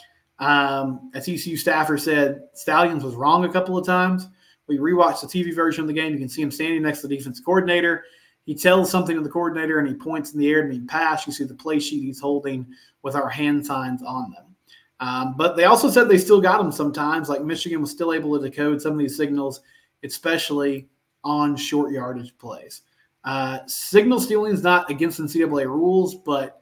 Um, 0.41 1.11
a 1.13 1.19
TCU 1.19 1.57
staffer 1.57 1.97
said 1.97 2.41
Stalions 2.53 3.03
was 3.03 3.15
wrong 3.15 3.45
a 3.45 3.53
couple 3.53 3.77
of 3.77 3.85
times. 3.85 4.27
We 4.67 4.79
rewatched 4.79 5.21
the 5.21 5.27
TV 5.27 5.55
version 5.55 5.81
of 5.81 5.87
the 5.87 5.93
game. 5.93 6.11
You 6.11 6.19
can 6.19 6.29
see 6.29 6.41
him 6.41 6.51
standing 6.51 6.81
next 6.81 7.01
to 7.01 7.07
the 7.07 7.15
defense 7.15 7.39
coordinator. 7.39 8.03
He 8.45 8.55
tells 8.55 8.89
something 8.89 9.15
to 9.15 9.21
the 9.21 9.29
coordinator 9.29 9.77
and 9.77 9.87
he 9.87 9.93
points 9.93 10.33
in 10.33 10.39
the 10.39 10.49
air 10.49 10.63
to 10.63 10.67
me 10.67 10.79
pass. 10.81 11.27
You 11.27 11.33
see 11.33 11.43
the 11.43 11.53
play 11.53 11.79
sheet 11.79 12.01
he's 12.01 12.19
holding 12.19 12.65
with 13.03 13.15
our 13.15 13.29
hand 13.29 13.65
signs 13.65 14.01
on 14.01 14.31
them. 14.31 14.55
Um, 14.99 15.35
but 15.37 15.55
they 15.55 15.65
also 15.65 15.89
said 15.89 16.09
they 16.09 16.17
still 16.17 16.41
got 16.41 16.57
them 16.57 16.71
sometimes. 16.71 17.29
Like 17.29 17.43
Michigan 17.43 17.81
was 17.81 17.91
still 17.91 18.13
able 18.13 18.37
to 18.37 18.49
decode 18.49 18.81
some 18.81 18.93
of 18.93 18.99
these 18.99 19.17
signals, 19.17 19.61
especially 20.03 20.87
on 21.23 21.55
short 21.55 21.91
yardage 21.91 22.35
plays. 22.39 22.81
Uh, 23.23 23.59
signal 23.67 24.19
stealing 24.19 24.53
is 24.53 24.63
not 24.63 24.89
against 24.89 25.19
NCAA 25.19 25.65
rules, 25.65 26.15
but 26.15 26.60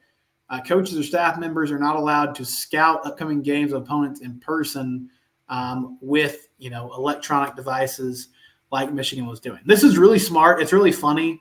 uh, 0.50 0.60
coaches 0.60 0.98
or 0.98 1.02
staff 1.02 1.38
members 1.38 1.70
are 1.70 1.78
not 1.78 1.96
allowed 1.96 2.34
to 2.34 2.44
scout 2.44 3.06
upcoming 3.06 3.40
games 3.40 3.72
of 3.72 3.82
opponents 3.82 4.20
in 4.20 4.38
person 4.40 5.08
um, 5.48 5.96
with 6.00 6.48
you 6.58 6.70
know 6.70 6.92
electronic 6.94 7.56
devices 7.56 8.28
like 8.72 8.92
Michigan 8.92 9.26
was 9.26 9.40
doing. 9.40 9.60
This 9.64 9.82
is 9.82 9.96
really 9.96 10.18
smart. 10.18 10.60
It's 10.60 10.72
really 10.72 10.92
funny 10.92 11.40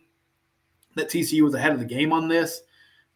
that 0.95 1.10
TCU 1.10 1.41
was 1.41 1.54
ahead 1.54 1.74
of 1.74 1.80
the 1.80 1.86
game 1.86 2.13
on 2.13 2.28
this. 2.28 2.62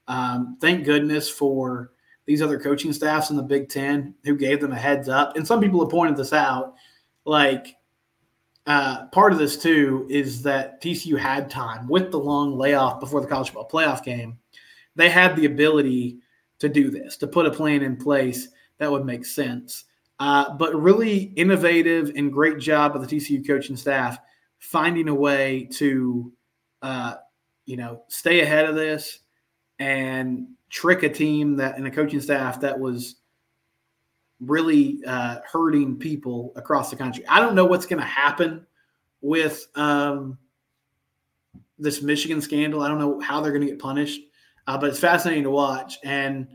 Um, 0.08 0.58
thank 0.60 0.84
goodness 0.84 1.30
for 1.30 1.92
these 2.26 2.42
other 2.42 2.60
coaching 2.60 2.94
staffs 2.94 3.30
in 3.30 3.36
the 3.36 3.44
Big 3.44 3.70
Ten 3.70 4.14
who 4.24 4.36
gave 4.36 4.62
them 4.62 4.72
a 4.72 4.78
heads 4.78 5.10
up. 5.10 5.36
And 5.36 5.46
some 5.46 5.60
people 5.60 5.82
have 5.82 5.90
pointed 5.90 6.16
this 6.16 6.34
out. 6.34 6.76
Like 7.26 7.76
uh, 8.66 9.08
part 9.08 9.34
of 9.34 9.40
this 9.40 9.58
too 9.58 10.08
is 10.10 10.42
that 10.44 10.82
TCU 10.82 11.18
had 11.18 11.50
time 11.50 11.88
with 11.88 12.12
the 12.12 12.20
long 12.20 12.58
layoff 12.58 13.00
before 13.00 13.22
the 13.22 13.28
college 13.28 13.50
football 13.50 13.70
playoff 13.70 14.04
game 14.04 14.38
they 14.96 15.10
had 15.10 15.36
the 15.36 15.46
ability 15.46 16.20
to 16.60 16.70
do 16.70 16.90
this, 16.90 17.18
to 17.18 17.28
put 17.28 17.46
a 17.46 17.52
plan 17.52 17.82
in 17.82 17.98
place 17.98 18.50
that 18.78 18.92
would 18.92 19.06
make 19.06 19.26
sense. 19.26 19.86
Uh, 20.20 20.54
but 20.54 20.80
really 20.80 21.34
innovative 21.36 22.12
and 22.16 22.32
great 22.32 22.60
job 22.60 22.96
of 22.96 23.08
the 23.08 23.16
TCU 23.16 23.46
coaching 23.46 23.76
staff 23.76 24.20
finding 24.60 25.10
a 25.10 25.14
way 25.14 25.68
to, 25.72 26.32
uh, 26.82 27.16
you 27.66 27.76
know, 27.76 28.04
stay 28.08 28.42
ahead 28.42 28.66
of 28.66 28.76
this 28.76 29.20
and 29.80 30.48
trick 30.70 31.04
a 31.04 31.10
team 31.10 31.58
that 31.58 31.78
and 31.78 31.86
a 31.86 31.92
coaching 31.92 32.22
staff 32.22 32.62
that 32.62 32.80
was 32.80 33.16
really 34.40 35.00
uh, 35.06 35.40
hurting 35.46 35.98
people 35.98 36.54
across 36.56 36.90
the 36.90 36.96
country. 36.96 37.26
I 37.28 37.40
don't 37.40 37.56
know 37.56 37.66
what's 37.66 37.86
going 37.86 38.02
to 38.02 38.06
happen 38.06 38.66
with 39.22 39.68
um, 39.76 40.38
this 41.78 42.02
Michigan 42.02 42.42
scandal. 42.42 42.82
I 42.82 42.88
don't 42.88 43.00
know 43.00 43.20
how 43.20 43.42
they're 43.42 43.52
going 43.52 43.66
to 43.66 43.68
get 43.68 43.80
punished. 43.80 44.22
Uh, 44.68 44.78
but 44.78 44.90
it's 44.90 45.00
fascinating 45.00 45.44
to 45.44 45.50
watch. 45.50 45.98
And 46.04 46.48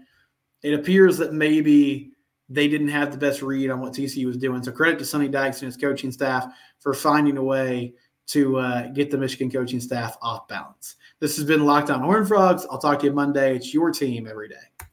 it 0.62 0.75
appears 0.75 1.18
that 1.18 1.33
maybe 1.33 2.12
they 2.49 2.68
didn't 2.68 2.88
have 2.88 3.12
the 3.12 3.18
best 3.18 3.42
read 3.42 3.71
on 3.71 3.81
what 3.81 3.92
TCU 3.92 4.27
was 4.27 4.38
doing. 4.38 4.62
So 4.62 4.73
credit 4.73 4.99
to 4.99 5.05
Sonny 5.05 5.29
Dykes 5.29 5.61
and 5.61 5.66
his 5.66 5.77
coaching 5.77 6.11
staff 6.11 6.53
for 6.79 6.94
finding 6.94 7.37
a 7.37 7.42
way 7.42 7.94
to 8.29 8.59
uh, 8.59 8.88
get 8.88 9.11
the 9.11 9.18
Michigan 9.18 9.51
coaching 9.51 9.81
staff 9.81 10.16
off 10.23 10.49
balance. 10.49 10.97
This 11.21 11.37
has 11.37 11.44
been 11.44 11.64
Locked 11.64 11.90
On 11.90 12.01
Horn 12.01 12.27
Frogs. 12.27 12.66
I'll 12.71 12.79
talk 12.79 13.01
to 13.01 13.07
you 13.07 13.12
Monday. 13.12 13.57
It's 13.57 13.73
your 13.73 13.90
team 13.90 14.27
every 14.27 14.49
day. 14.49 14.87